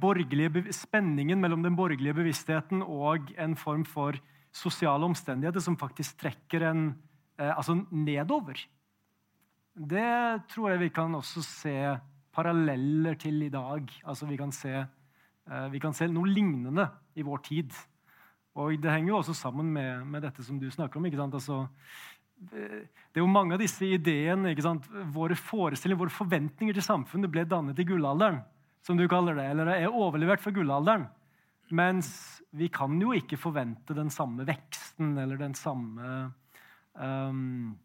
[0.73, 4.17] spenningen mellom den borgerlige bevisstheten og en form for
[4.53, 6.95] sosiale omstendigheter som faktisk trekker en
[7.39, 8.59] eh, altså nedover.
[9.73, 11.77] Det tror jeg vi kan også se
[12.33, 13.89] paralleller til i dag.
[14.05, 17.73] Altså vi kan se, eh, vi kan se noe lignende i vår tid.
[18.61, 21.07] Og det henger jo også sammen med, med dette som du snakker om.
[21.09, 21.37] ikke sant?
[21.39, 21.63] Altså,
[22.53, 24.89] eh, det er jo mange av disse ideene, ikke sant?
[25.15, 28.43] våre forestillinger, våre forventninger til samfunnet ble dannet i gullalderen,
[28.85, 31.09] som du kaller det, eller er overlevert fra gullalderen.
[31.73, 36.33] Mens vi kan jo ikke forvente den samme veksten eller den samme
[36.93, 37.79] um,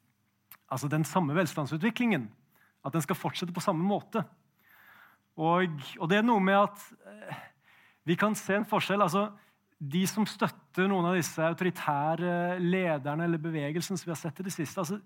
[0.67, 2.25] Altså den samme velstandsutviklingen.
[2.83, 4.25] At den skal fortsette på samme måte.
[5.39, 7.37] Og, og det er noe med at eh,
[8.03, 9.01] vi kan se en forskjell.
[9.01, 9.29] altså
[9.77, 14.47] de som støtter noen av disse autoritære lederne eller bevegelsene som vi har sett i
[14.47, 14.97] det siste, altså,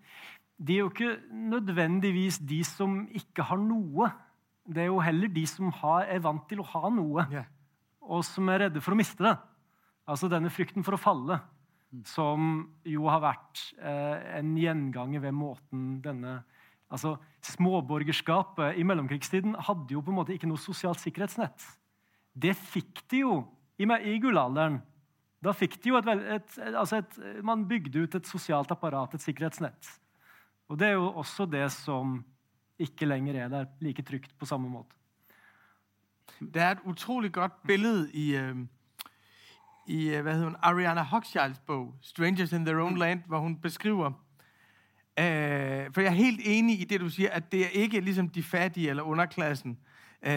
[0.61, 1.15] de er jo ikke
[1.51, 4.07] nødvendigvis de som ikke har noe.
[4.63, 7.49] Det er jo heller de som har, er vant til å ha noe, yeah.
[8.05, 9.33] og som er redde for å miste det.
[10.07, 11.41] Altså denne frykten for å falle,
[12.07, 16.39] som jo har vært eh, en gjenganger ved måten denne
[16.91, 21.63] altså Småborgerskapet i mellomkrigstiden hadde jo på en måte ikke noe sosialt sikkerhetsnett.
[22.31, 23.35] Det fikk de jo
[23.81, 24.79] i, i gullalderen.
[25.41, 29.23] Da fikk de jo et, et, altså et, Man bygde ut et sosialt apparat, et
[29.23, 29.89] sikkerhetsnett.
[30.69, 32.19] Og det er jo også det som
[32.81, 34.95] ikke lenger er der like trygt på samme måte.
[36.41, 38.61] Det er et utrolig godt bilde i, uh
[39.91, 43.55] i øh, hvad hedder hun, Ariana Hochschilds bog, Strangers in Their Own Land, hvor hun
[43.55, 44.11] beskriver,
[45.19, 48.29] øh, for jeg er helt enig i det, du siger, at det er ikke ligesom
[48.29, 49.79] de fattige eller underklassen,
[50.23, 50.31] øh,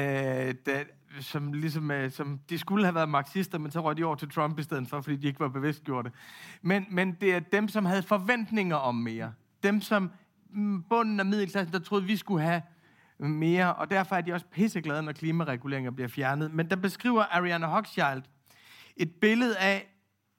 [0.66, 0.84] der,
[1.20, 4.30] som, ligesom, øh, som de skulle have været marxister, men så røg de over til
[4.30, 6.10] Trump i stedet for, fordi de ikke var bevidstgjorte.
[6.62, 9.32] Men, men det er dem, som havde forventninger om mere.
[9.62, 10.10] Dem, som
[10.50, 12.62] mm, bunden af middelklassen, der troede, vi skulle have
[13.18, 16.54] mere, og derfor er de også pisseglade, når klimareguleringer bliver fjernet.
[16.54, 18.22] Men der beskriver Ariana Hochschild
[18.96, 19.90] et billede af,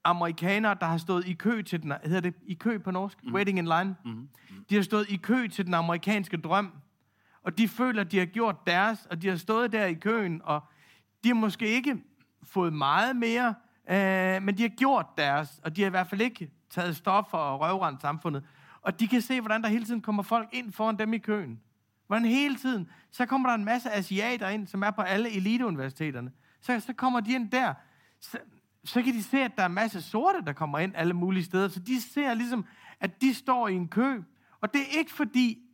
[0.05, 3.17] amerikanere, der har stået i kø til den, hedder det i kø på norsk?
[3.23, 3.33] Mm.
[3.33, 3.95] Waiting in line.
[4.05, 4.29] Mm.
[4.69, 6.71] De har stået i kø til den amerikanske drøm,
[7.45, 10.41] og de føler, at de har gjort deres, og de har stået der i køen,
[10.43, 10.61] og
[11.23, 11.97] de har måske ikke
[12.43, 13.55] fået meget mere,
[13.89, 17.37] øh, men de har gjort deres, og de har i hvert fald ikke taget stoffer
[17.37, 18.43] og røvrendt samfundet.
[18.81, 21.61] Og de kan se, hvordan der hele tiden kommer folk ind foran dem i køen.
[22.07, 26.31] Hvordan hele tiden, så kommer der en masse asiater ind, som er på alle eliteuniversiteterne.
[26.61, 27.73] Så, så kommer de ind der.
[28.19, 28.37] Så,
[28.83, 31.43] så kan de se, at der er en masse sorte, der kommer ind alle mulige
[31.43, 31.67] steder.
[31.67, 32.65] Så de ser ligesom,
[32.99, 34.21] at de står i en kø.
[34.61, 35.64] Og det er ikke fordi,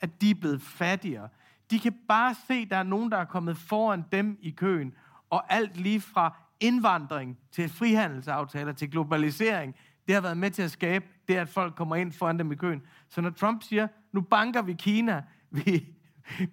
[0.00, 1.28] at, de er blevet fattigere.
[1.70, 4.94] De kan bare se, at der er nogen, der er kommet foran dem i køen.
[5.30, 9.74] Og alt lige fra indvandring til frihandelsaftaler til globalisering,
[10.06, 12.54] det har været med til at skabe det, at folk kommer ind foran dem i
[12.54, 12.82] køen.
[13.08, 15.86] Så når Trump siger, nu banker vi Kina, vi,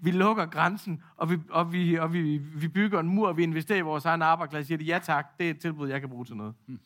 [0.02, 3.44] vi lukker grænsen, og, vi, og, vi, og vi, vi bygger en mur, og vi
[3.44, 6.10] investerer i vores egen arbejdsplads, siger de, ja tak, det er et tilbud, jeg kan
[6.10, 6.54] bruge til noget.
[6.66, 6.80] Hmm.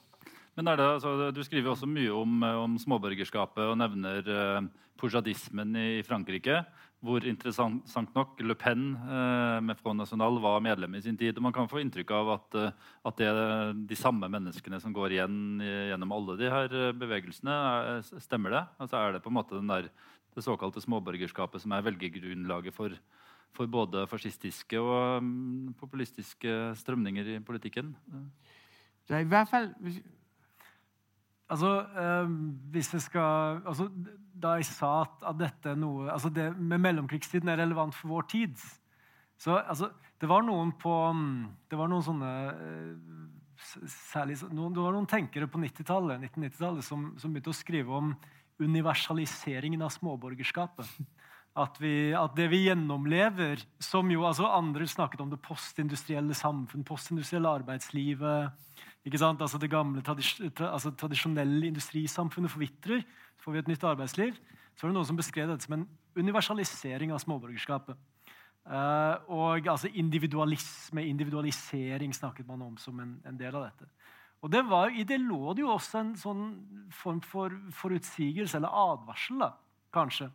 [0.56, 4.58] Men er det, altså, Du skriver også mye om, eh, om småborgerskapet og nevner øh,
[4.58, 4.64] eh,
[5.00, 6.62] pujadismen i Frankrike.
[7.06, 11.38] Hvor interessant nok Le Pen uh, med Front National var medlem i sin tid.
[11.38, 14.96] og Man kan få inntrykk av at, uh, at det er de samme menneskene som
[14.96, 17.58] går igjen gjennom alle de her bevegelsene.
[18.24, 18.64] Stemmer det?
[18.82, 19.92] Altså Er det på en måte den der
[20.38, 22.94] det såkalte småborgerskapet, som er velgergrunnlaget for,
[23.58, 27.96] for både fascistiske og um, populistiske strømninger i politikken?
[29.08, 29.72] Det er i hvert fall
[31.50, 32.30] Altså, eh,
[32.72, 33.90] hvis jeg skal altså,
[34.38, 38.16] da jeg sa at, at dette er noe altså det med mellomkrigstiden er relevant for
[38.16, 38.60] vår tid
[39.38, 43.20] så altså, Det var noen på mm, Det var noen sånne eh,
[43.90, 48.14] særlig, noen, Det var noen tenkere på 90-tallet 1990 som, som begynte å skrive om
[48.58, 50.88] universaliseringen av småborgerskapet.
[51.58, 56.86] At, vi, at, det vi gjennomlever, som jo altså Andre snakket om det postindustrielle samfunn,
[56.86, 58.52] postindustrielle arbeidslivet
[59.08, 59.42] ikke sant?
[59.42, 63.02] Altså Det gamle, tradis, altså tradisjonelle industrisamfunnet forvitrer.
[63.38, 64.38] Så får vi et nytt arbeidsliv.
[64.76, 65.88] Så var det noen som beskrev dette som en
[66.18, 67.98] universalisering av småborgerskapet.
[68.68, 73.88] Uh, og altså individualisme, individualisering snakket man om som en, en del av dette.
[74.44, 76.44] Og det var, I det lå det jo også en sånn
[76.94, 79.54] form for forutsigelse, eller advarsel, da,
[79.96, 80.28] kanskje,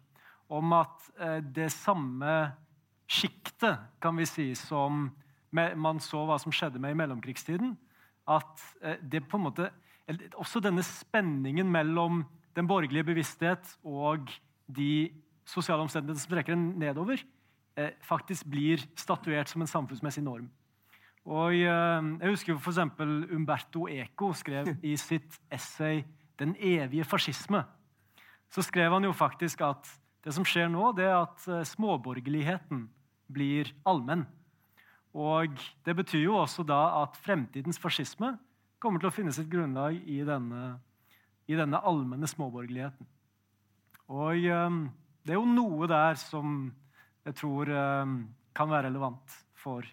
[0.53, 2.53] om at eh, det samme
[3.09, 5.09] sjiktet, kan vi si, som
[5.53, 7.75] man så hva som skjedde med i mellomkrigstiden,
[8.31, 9.73] at eh, det på en måte
[10.35, 12.25] Også denne spenningen mellom
[12.57, 14.27] den borgerlige bevissthet og
[14.67, 15.13] de
[15.47, 17.23] sosiale omstendighetene som trekker den nedover,
[17.79, 20.51] eh, faktisk blir statuert som en samfunnsmessig norm.
[21.25, 22.81] Og jeg husker f.eks.
[23.31, 26.03] Umberto Eco skrev i sitt essay
[26.37, 27.63] 'Den evige fascisme'.
[28.51, 32.87] Så skrev han jo faktisk at det som skjer nå, det er at eh, småborgerligheten
[33.33, 34.25] blir allmenn.
[35.13, 38.37] Og det betyr jo også da at fremtidens fascisme
[38.83, 40.77] kommer til å finne sitt grunnlag i denne,
[41.51, 43.09] i denne allmenne småborgerligheten.
[44.13, 44.81] Og um,
[45.23, 46.71] det er jo noe der som
[47.27, 48.17] jeg tror um,
[48.57, 49.87] kan være relevant for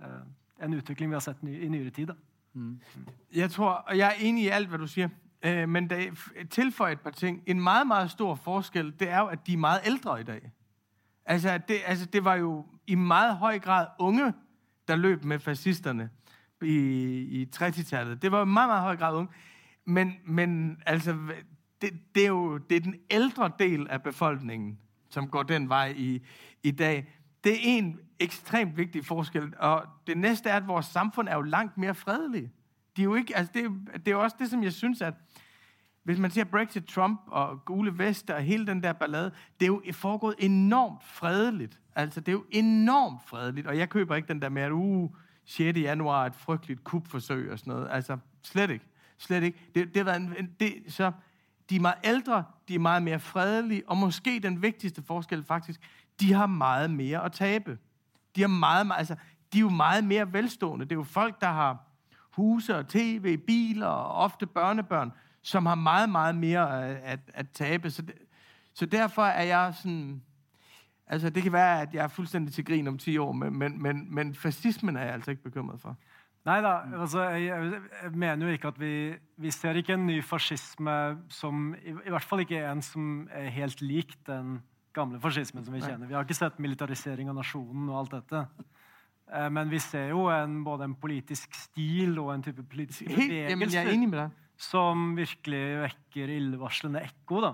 [0.00, 0.22] uh,
[0.62, 2.14] en utvikling vi har sett i nyere tid.
[2.56, 2.78] Mm.
[3.36, 5.12] Jeg tror, jeg er enig i alt, hva du sier.
[5.46, 6.10] Øh, men der
[6.50, 7.42] tilføjer et par ting.
[7.46, 10.52] En meget, meget stor forskel, det er jo, at de er meget ældre i dag.
[11.26, 14.34] Altså det, altså, det var jo i meget høj grad unge,
[14.88, 16.10] der løb med fascisterne
[16.62, 16.76] i,
[17.42, 18.22] i 30-tallet.
[18.22, 19.28] Det var jo meget, meget høj grad unge.
[19.84, 21.16] Men, men altså,
[21.82, 24.78] det, det er jo det er den ældre del af befolkningen,
[25.10, 26.22] som går den vej i,
[26.62, 27.12] i dag.
[27.44, 29.52] Det er en ekstremt vigtig forskel.
[29.58, 32.50] Og det næste er, at vores samfund er jo langt mere fredeligt.
[32.96, 35.14] De er jo ikke, altså det, det er jo også det, som jeg synes, at
[36.06, 39.66] hvis man ser Brexit, Trump og gule veste og hele den der ballade, det er
[39.66, 41.80] jo foregået enormt fredeligt.
[41.94, 43.66] Altså, det er jo enormt fredeligt.
[43.66, 45.10] Og jeg køber ikke den der med, at uh,
[45.44, 45.78] 6.
[45.78, 47.88] januar er et frygteligt kupforsøg og sådan noget.
[47.90, 48.84] Altså, slet ikke.
[49.18, 49.58] Slet ikke.
[49.74, 51.12] Det, det har været en, det, så
[51.70, 55.80] de er meget ældre, de er meget mere fredelige, og måske den vigtigste forskel faktisk,
[56.20, 57.78] de har meget mere at tabe.
[58.36, 59.14] De, har meget, altså,
[59.52, 60.84] de er jo meget mere velstående.
[60.84, 61.85] Det er jo folk, der har
[62.36, 65.12] huse og tv, biler og ofte børnebørn,
[65.42, 67.90] som har meget, meget mere at, at, tabe.
[67.90, 68.14] Så, det,
[68.74, 70.22] så derfor er jeg sådan...
[71.08, 73.82] Altså, det kan være, at jeg er fuldstændig til grin om 10 år, men, men,
[73.82, 75.96] men, men fascismen er jeg altså ikke bekymret for.
[76.46, 80.20] Nei da, altså, jeg, jeg mener jo ikke at vi, vi ser ikke en ny
[80.24, 80.94] fascisme
[81.28, 84.60] som i, I hvert fall ikke en som er helt lik den
[84.94, 86.06] gamle fascismen som vi kjenner.
[86.06, 88.44] Vi har ikke sett militarisering av nasjonen og alt dette.
[89.26, 94.28] Eh, men vi ser jo en, både en politisk stil og en type politiske bevegelser
[94.56, 97.42] som virkelig vekker illevarslende ekko.
[97.44, 97.52] da.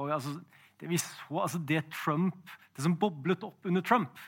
[0.00, 0.34] Og altså,
[0.80, 4.18] det, vi så, altså det Trump, det som boblet opp under Trump,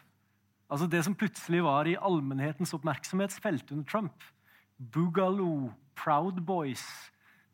[0.72, 4.28] altså det som plutselig var i allmennhetens oppmerksomhetsfelt under Trump,
[4.78, 6.84] Boogaloo Proud Boys.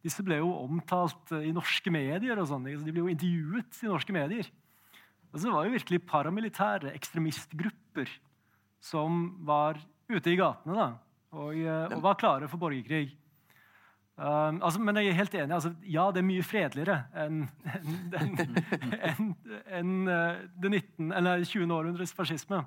[0.04, 2.38] Disse ble jo omtalt eh, i norske medier.
[2.38, 2.66] og sånn.
[2.66, 4.50] De ble jo intervjuet i norske medier.
[5.28, 8.12] Altså, det var jo virkelig paramilitære ekstremistgrupper
[8.80, 10.88] som var ute i gatene da,
[11.36, 13.10] og, eh, og var klare for borgerkrig.
[14.18, 15.54] Um, altså, men jeg er helt enig.
[15.54, 17.44] Altså, ja, det er mye fredeligere enn
[18.18, 18.32] en,
[18.98, 19.28] en,
[19.78, 21.74] en, eh, det 19, eller 20.
[21.74, 22.64] århundrets fascisme.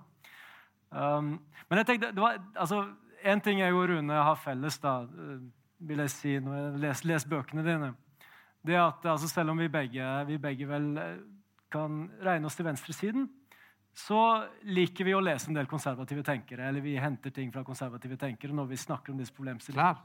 [0.91, 1.33] Um,
[1.67, 2.85] men jeg tenkte, det var, altså,
[3.21, 5.43] En ting jeg og Rune har felles, da, eh,
[5.85, 7.91] vil jeg si når jeg leser, leser bøkene dine,
[8.65, 10.87] det er at altså, selv om vi begge, vi begge vel
[11.71, 13.27] kan regne oss til venstresiden,
[13.93, 14.19] så
[14.71, 16.67] liker vi å lese en del konservative tenkere.
[16.69, 19.99] eller vi henter ting fra konservative tenkere når vi snakker om disse problemstillingene.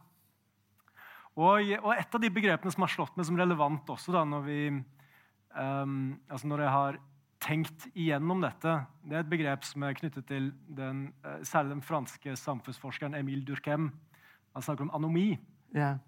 [1.36, 4.46] Og, og, et av de begrepene som har slått meg som relevant også da, når,
[4.46, 4.60] vi,
[5.52, 6.98] um, altså når jeg har
[7.46, 8.72] tenkt igjennom dette,
[9.04, 13.44] det er et begrep som er knyttet til den, uh, særlig den franske samfunnsforskeren Emile
[13.44, 13.90] Durkheim.
[14.56, 15.34] Han snakker om anomi.
[15.76, 15.98] Ja.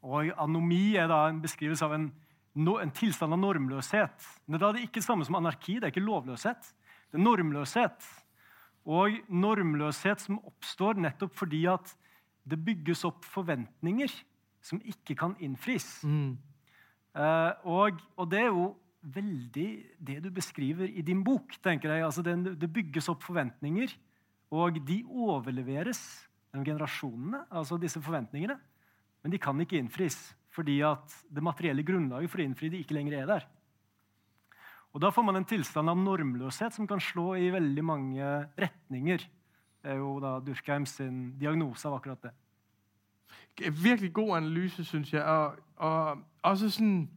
[0.00, 2.08] Og anomi er da en beskrivelse av en,
[2.56, 4.30] no, en tilstand av normløshet.
[4.46, 5.76] Men det er det ikke det samme som anarki.
[5.76, 6.72] Det er ikke lovløshet.
[7.10, 8.08] Det er normløshet.
[8.86, 11.92] Og normløshet som oppstår nettopp fordi at
[12.46, 14.12] det bygges opp forventninger
[14.62, 16.04] som ikke kan innfris.
[16.06, 16.36] Mm.
[17.16, 18.66] Uh, og, og, det er jo
[19.16, 19.68] veldig
[20.06, 21.56] det du beskriver i din bok.
[21.62, 22.04] tenker jeg.
[22.04, 23.94] Altså det, det bygges opp forventninger,
[24.54, 26.00] og de overleveres
[26.50, 28.58] gjennom generasjonene, altså disse forventningene.
[29.22, 30.18] Men de kan ikke innfris
[30.56, 33.42] fordi at det materielle grunnlaget for å innfri de ikke lenger er der.
[34.96, 38.24] Og Da får man en tilstand av normløshet som kan slå i veldig mange
[38.56, 39.26] retninger.
[39.84, 42.32] Det er jo da Durkheim sin diagnose av akkurat det
[43.58, 45.22] virkelig god analyse, syns jeg.
[45.22, 47.10] Og, og også sådan...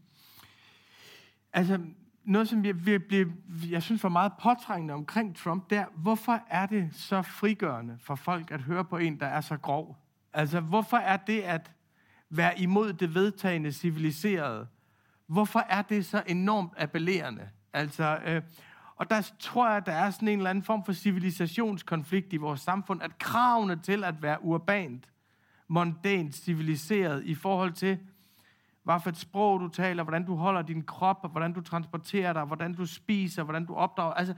[1.54, 1.80] Altså,
[2.24, 3.28] noget, som jeg, jeg,
[3.70, 8.52] jeg synes var meget påtrængende omkring Trump, der, hvorfor er det så frigørende for folk
[8.52, 9.98] at høre på en, der er så grov?
[10.34, 11.72] Altså, hvorfor er det at
[12.30, 14.68] være imod det vedtagende civiliserede?
[15.28, 17.50] Hvorfor er det så enormt appellerende?
[17.74, 18.42] Altså, øh,
[18.96, 22.62] og der tror jeg, der er sådan en eller anden form for civilisationskonflikt i vores
[22.62, 25.10] samfund, at kravene til at være urbant,
[25.68, 27.98] mondænt, civiliseret i forhold til,
[28.84, 32.34] hvad for et sprog du taler, hvordan du holder din krop, og hvordan du transporterer
[32.34, 34.14] dig, hvordan du spiser, hvordan du opdrager.
[34.14, 34.34] Altså,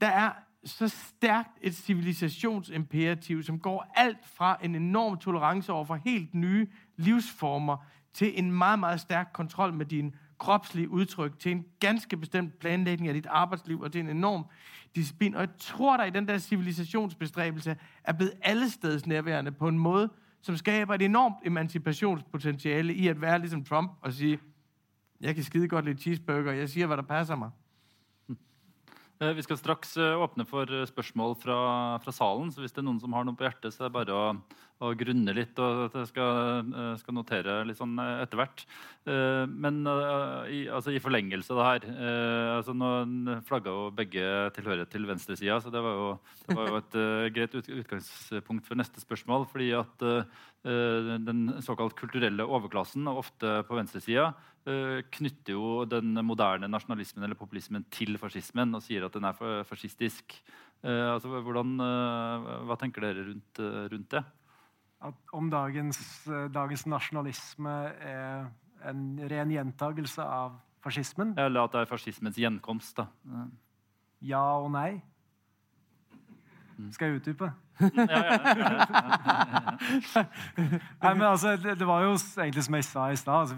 [0.00, 0.32] der er
[0.64, 6.66] så stærkt et civilisationsimperativ, som går alt fra en enorm tolerance over for helt nye
[6.96, 7.76] livsformer,
[8.12, 13.08] til en meget, meget stærk kontrol med din kropslige udtryk, til en ganske bestemt planlægning
[13.08, 14.44] af dit arbejdsliv, og til en enorm
[14.94, 15.34] disciplin.
[15.34, 20.10] Og jeg tror, der i den der civilisationsbestræbelse er blevet allesteds nærværende på en måde,
[20.42, 24.38] som skaber et enormt emancipationspotentiale i at være ligesom Trump og sige,
[25.20, 27.50] jeg kan skide godt lide cheeseburger, jeg siger, hvad der passer mig.
[29.22, 32.52] Eh, vi skal straks åbne åpne for eh, spørgsmål spørsmål fra, fra, salen.
[32.52, 34.30] så Hvis det er noen som har noe på hjertet, så er det bare å,
[34.80, 35.58] og grunne litt.
[35.58, 38.64] og at Jeg skal, eh, skal notere litt sånn eh, etter hvert.
[39.06, 39.80] Eh, men
[40.50, 41.84] i, altså i forlengelse av det her
[42.60, 44.24] altså Nå flagga jo begge
[44.56, 46.10] tilhørighet til venstresida, så det var jo,
[46.46, 46.98] det var jo et
[47.36, 49.48] greit utgangspunkt for neste spørsmål.
[49.50, 50.06] fordi at
[50.60, 54.34] den såkalt kulturelle overklassen, ofte på venstresida,
[54.68, 59.64] Eh, knytter jo den moderne nasjonalismen eller populismen til fascismen og sier at den er
[59.64, 60.36] fascistisk.
[60.84, 61.80] Eh, altså, hvordan,
[62.68, 63.62] hva tenker dere rundt,
[63.94, 64.22] rundt det?
[65.00, 66.00] At om dagens,
[66.52, 68.50] dagens, nasjonalisme er
[68.90, 71.32] en ren gjentagelse av fascismen?
[71.40, 73.00] Eller at det er fascismens gjenkomst.
[73.00, 73.06] da.
[74.20, 75.00] Ja og nei.
[76.92, 77.50] Skal jeg utdype?
[81.00, 83.38] Nei, men altså, det, det, var jo egentlig som jeg sa i stad.
[83.44, 83.56] Altså,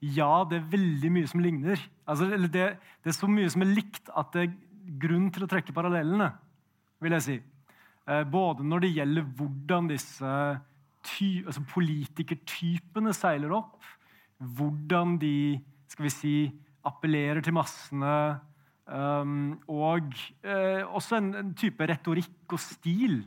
[0.00, 1.78] ja, det er veldig mye som ligner.
[2.08, 2.64] Altså, det, det,
[3.04, 4.56] er så mye som er likt at det er
[5.04, 6.30] grunn til å trekke parallellene.
[7.00, 7.36] vil jeg si.
[8.08, 10.34] Eh, både når det gjelder hvordan disse
[11.06, 13.80] ty, altså politikertypene seiler opp,
[14.40, 15.58] hvordan de
[15.90, 16.36] skal vi si,
[16.86, 18.14] appellerer til massene
[18.90, 20.08] Um, og
[20.42, 23.20] uh, også en, en, type retorikk og stil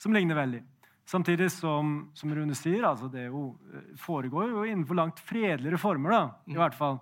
[0.00, 0.62] som ligner veldig.
[1.04, 6.14] Samtidig som, som Rune sier, altså det jo, eh, foregår jo innenfor langt fredeligere former.
[6.14, 6.60] da, i mm.
[6.62, 6.96] hvert fall.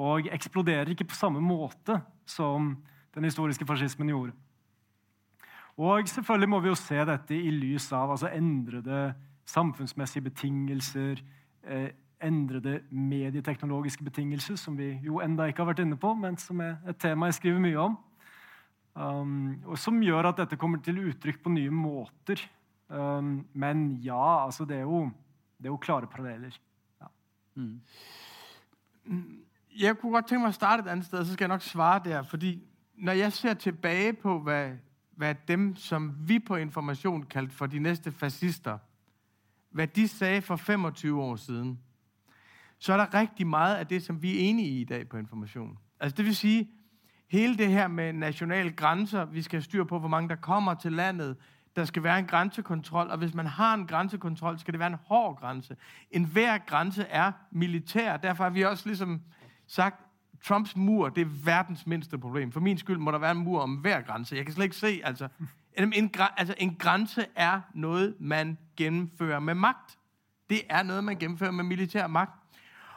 [0.00, 2.72] Og eksploderer ikke på samme måte som
[3.12, 4.32] den historiske fascismen gjorde.
[5.76, 9.14] Og selvfølgelig må vi jo se dette i lys av altså endrede
[9.44, 11.20] samfunnsmessige betingelser,
[11.66, 11.88] eh,
[12.22, 16.76] endrede medieteknologiske betingelser, som vi jo enda ikke har vært inne på, men som er
[16.88, 17.96] et tema jeg skriver mye om.
[18.94, 22.38] Um, og som gjør at dette kommer til uttrykk på nye måter.
[22.88, 25.08] Um, men ja, altså det er jo,
[25.58, 26.54] det er jo klare paralleller.
[27.00, 27.10] Ja.
[27.54, 27.80] Mm.
[29.76, 32.00] Jeg kunne godt tænke mig at starte et andet sted, så skal jeg nok svare
[32.04, 32.62] der, fordi
[32.94, 34.76] når jeg ser tilbage på, hvad,
[35.16, 38.78] hvad dem, som vi på information kaldte for de næste fascister,
[39.70, 41.80] hvad de sagde for 25 år siden,
[42.78, 45.16] så er der rigtig meget af det, som vi er enige i i dag på
[45.16, 45.78] information.
[46.00, 46.70] Altså det vil sige,
[47.28, 50.92] hele det her med nationale grænser, vi skal styr på, hvor mange der kommer til
[50.92, 51.36] landet,
[51.76, 54.98] der skal være en grænsekontrol, og hvis man har en grænsekontrol, skal det være en
[55.06, 55.76] hård grænse.
[56.10, 59.22] En hver grænse er militær, derfor har vi også ligesom
[59.66, 60.03] sagt,
[60.44, 62.52] Trumps mur, det er verdens mindste problem.
[62.52, 64.36] For min skyld må der være en mur om hver grænse.
[64.36, 65.28] Jeg kan slet ikke se, altså,
[65.78, 69.98] en, en, altså, en grænse er noget, man gennemfører med magt.
[70.50, 72.40] Det er noget, man gennemfører med militær magt.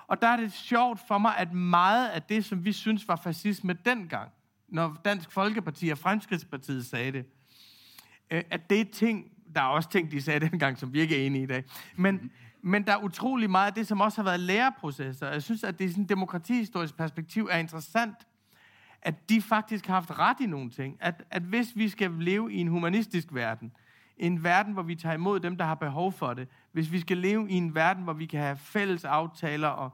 [0.07, 3.15] Og der er det sjovt for mig, at meget af det, som vi synes var
[3.15, 4.31] fascisme dengang,
[4.67, 7.25] når Dansk Folkeparti og Fremskridspartiet sagde det,
[8.31, 11.21] øh, at det er ting, der er også ting, de sagde dengang, som vi ikke
[11.21, 11.63] er enige i i dag.
[11.95, 12.31] Men,
[12.61, 15.31] men der er utrolig meget af det, som også har været læreprocesser.
[15.31, 18.15] Jeg synes, at det i sådan et demokratihistorisk perspektiv er interessant,
[19.01, 20.97] at de faktisk har haft ret i nogle ting.
[20.99, 23.71] At, at hvis vi skal leve i en humanistisk verden,
[24.17, 27.17] en verden, hvor vi tager imod dem, der har behov for det, hvis vi skal
[27.17, 29.91] leve i en verden, hvor vi kan have fælles aftaler og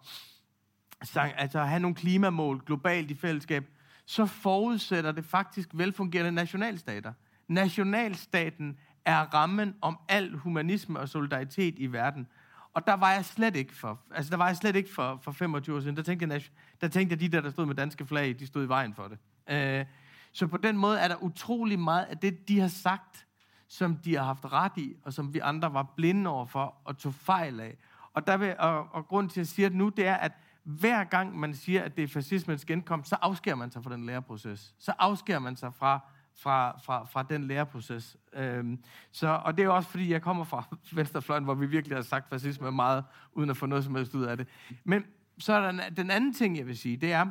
[1.15, 3.69] altså have nogle klimamål globalt i fællesskab,
[4.05, 7.13] så forudsætter det faktisk velfungerende nationalstater.
[7.47, 12.27] Nationalstaten er rammen om al humanisme og solidaritet i verden.
[12.73, 15.31] Og der var jeg slet ikke for, altså der var jeg slet ikke for, for
[15.31, 15.95] 25 år siden.
[15.95, 16.41] Der tænkte, jeg,
[16.81, 19.07] der tænkte jeg, de der, der stod med danske flag, de stod i vejen for
[19.07, 19.17] det.
[19.49, 19.85] Øh,
[20.31, 23.27] så på den måde er der utrolig meget af det, de har sagt,
[23.67, 26.97] som de har haft ret i, og som vi andre var blinde over for og
[26.97, 27.77] tog fejl af.
[28.13, 30.31] Og, der vil, og, og grund til, at jeg siger det nu, det er, at
[30.63, 34.05] hver gang man siger, at det er fascismens genkomst, så afskærer man sig fra den
[34.05, 34.75] læreproces.
[34.79, 35.99] Så afskærer man sig fra,
[36.35, 38.17] fra, fra, fra den læreproces.
[38.33, 42.01] Øhm, så, og det er også, fordi jeg kommer fra Venstrefløjen, hvor vi virkelig har
[42.01, 43.03] sagt fascisme meget,
[43.33, 44.47] uden at få noget som helst ud af det.
[44.83, 45.05] Men
[45.37, 47.25] så er der den anden ting, jeg vil sige, det er,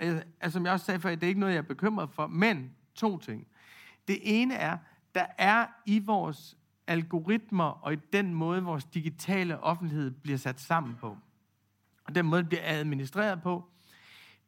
[0.00, 2.26] øh, altså, som jeg også sagde før, det er ikke noget, jeg er bekymret for,
[2.26, 3.46] men to ting.
[4.08, 4.78] Det ene er,
[5.14, 10.96] der er i vores algoritmer og i den måde, vores digitale offentlighed bliver sat sammen
[11.00, 11.16] på,
[12.04, 13.64] og den måde, det bliver administreret på,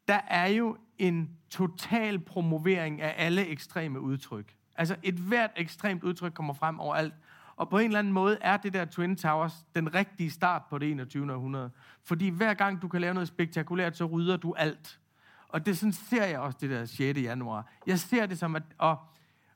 [0.09, 4.55] der er jo en total promovering af alle ekstreme udtryk.
[4.77, 7.15] Altså et hvert ekstremt udtryk kommer frem overalt.
[7.57, 10.79] Og på en eller anden måde er det der Twin Towers den rigtige start på
[10.79, 11.35] det 21.
[11.35, 11.71] århundrede.
[12.05, 15.01] Fordi hver gang du kan lave noget spektakulært, så rydder du alt.
[15.49, 17.21] Og det sådan ser jeg også det der 6.
[17.21, 17.73] januar.
[17.87, 18.63] Jeg ser det som, at...
[18.79, 18.99] Og,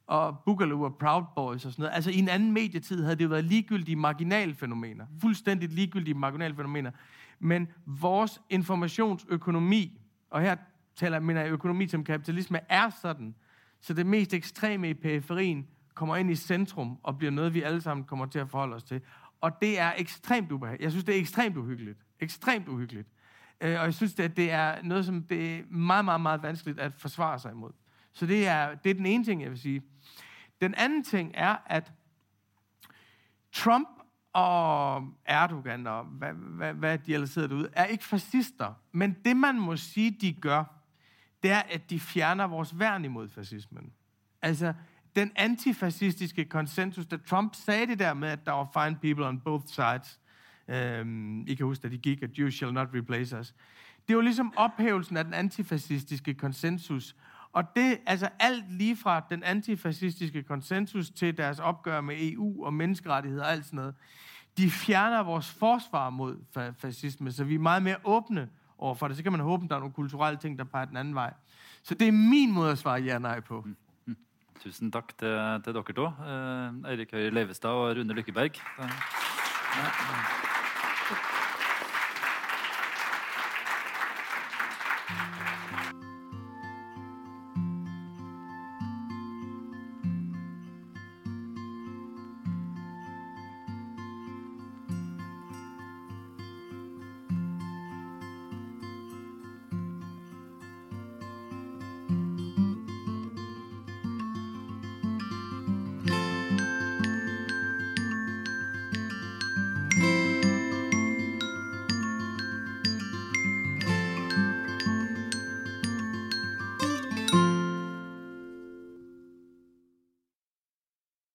[0.07, 1.95] og Boogaloo og Proud Boys og sådan noget.
[1.95, 5.07] Altså i en anden medietid havde det jo været ligegyldige marginalfænomener.
[5.21, 6.91] Fuldstændig ligegyldige marginalfænomener.
[7.39, 10.01] Men vores informationsøkonomi,
[10.33, 10.57] og her
[10.97, 13.35] taler jeg, mener jeg økonomi som kapitalisme, er sådan,
[13.81, 17.81] så det mest ekstreme i periferien kommer ind i centrum og bliver noget, vi alle
[17.81, 19.01] sammen kommer til at forholde os til.
[19.41, 20.83] Og det er ekstremt ubehageligt.
[20.83, 21.99] Jeg synes, det er ekstremt uhyggeligt.
[22.21, 23.09] Ekstremt uhyggeligt.
[23.61, 26.81] Øh, og jeg synes, at det er noget, som det er meget, meget, meget vanskeligt
[26.81, 27.71] at forsvare sig imod.
[28.13, 29.83] Så det er, det er den ene ting, jeg vil sige.
[30.61, 31.93] Den anden ting er, at
[33.53, 33.89] Trump
[34.33, 38.75] og Erdogan og hvad, hvad, hvad de ellers sidder derude, er ikke fascister.
[38.93, 40.65] Men det, man må sige, de gør,
[41.43, 43.93] det er, at de fjerner vores værn imod fascismen.
[44.43, 44.75] Altså,
[45.17, 49.41] den antifascistiske konsensus, da Trump sagde det der med, at der var fine people on
[49.41, 50.21] both sides,
[50.69, 53.55] øhm, I kan huske, at de gik, at you shall not replace us.
[54.09, 57.17] Det var ligesom ophævelsen af den antifascistiske konsensus.
[57.53, 62.75] Og det, altså alt lige fra den antifascistiske konsensus til deres opgør med EU og
[62.75, 63.95] menneskerettigheder og alt sådan noget,
[64.57, 68.49] de fjerner vores forsvar mod fa- fascisme, så vi er meget mere åbne
[68.79, 69.17] over for det.
[69.17, 71.33] Så kan man håbe, at der er nogle kulturelle ting, der peger den anden vej.
[71.83, 73.61] Så det er min måde at svare ja nej på.
[73.61, 73.77] Mm.
[74.07, 74.17] mm.
[74.61, 75.29] Tusen tak til,
[75.65, 76.07] til dere to.
[76.07, 78.51] Eh, Eirik Høie Leivestad og Rune Lykkeberg.
[78.79, 78.91] Eh,
[79.77, 80.42] ja.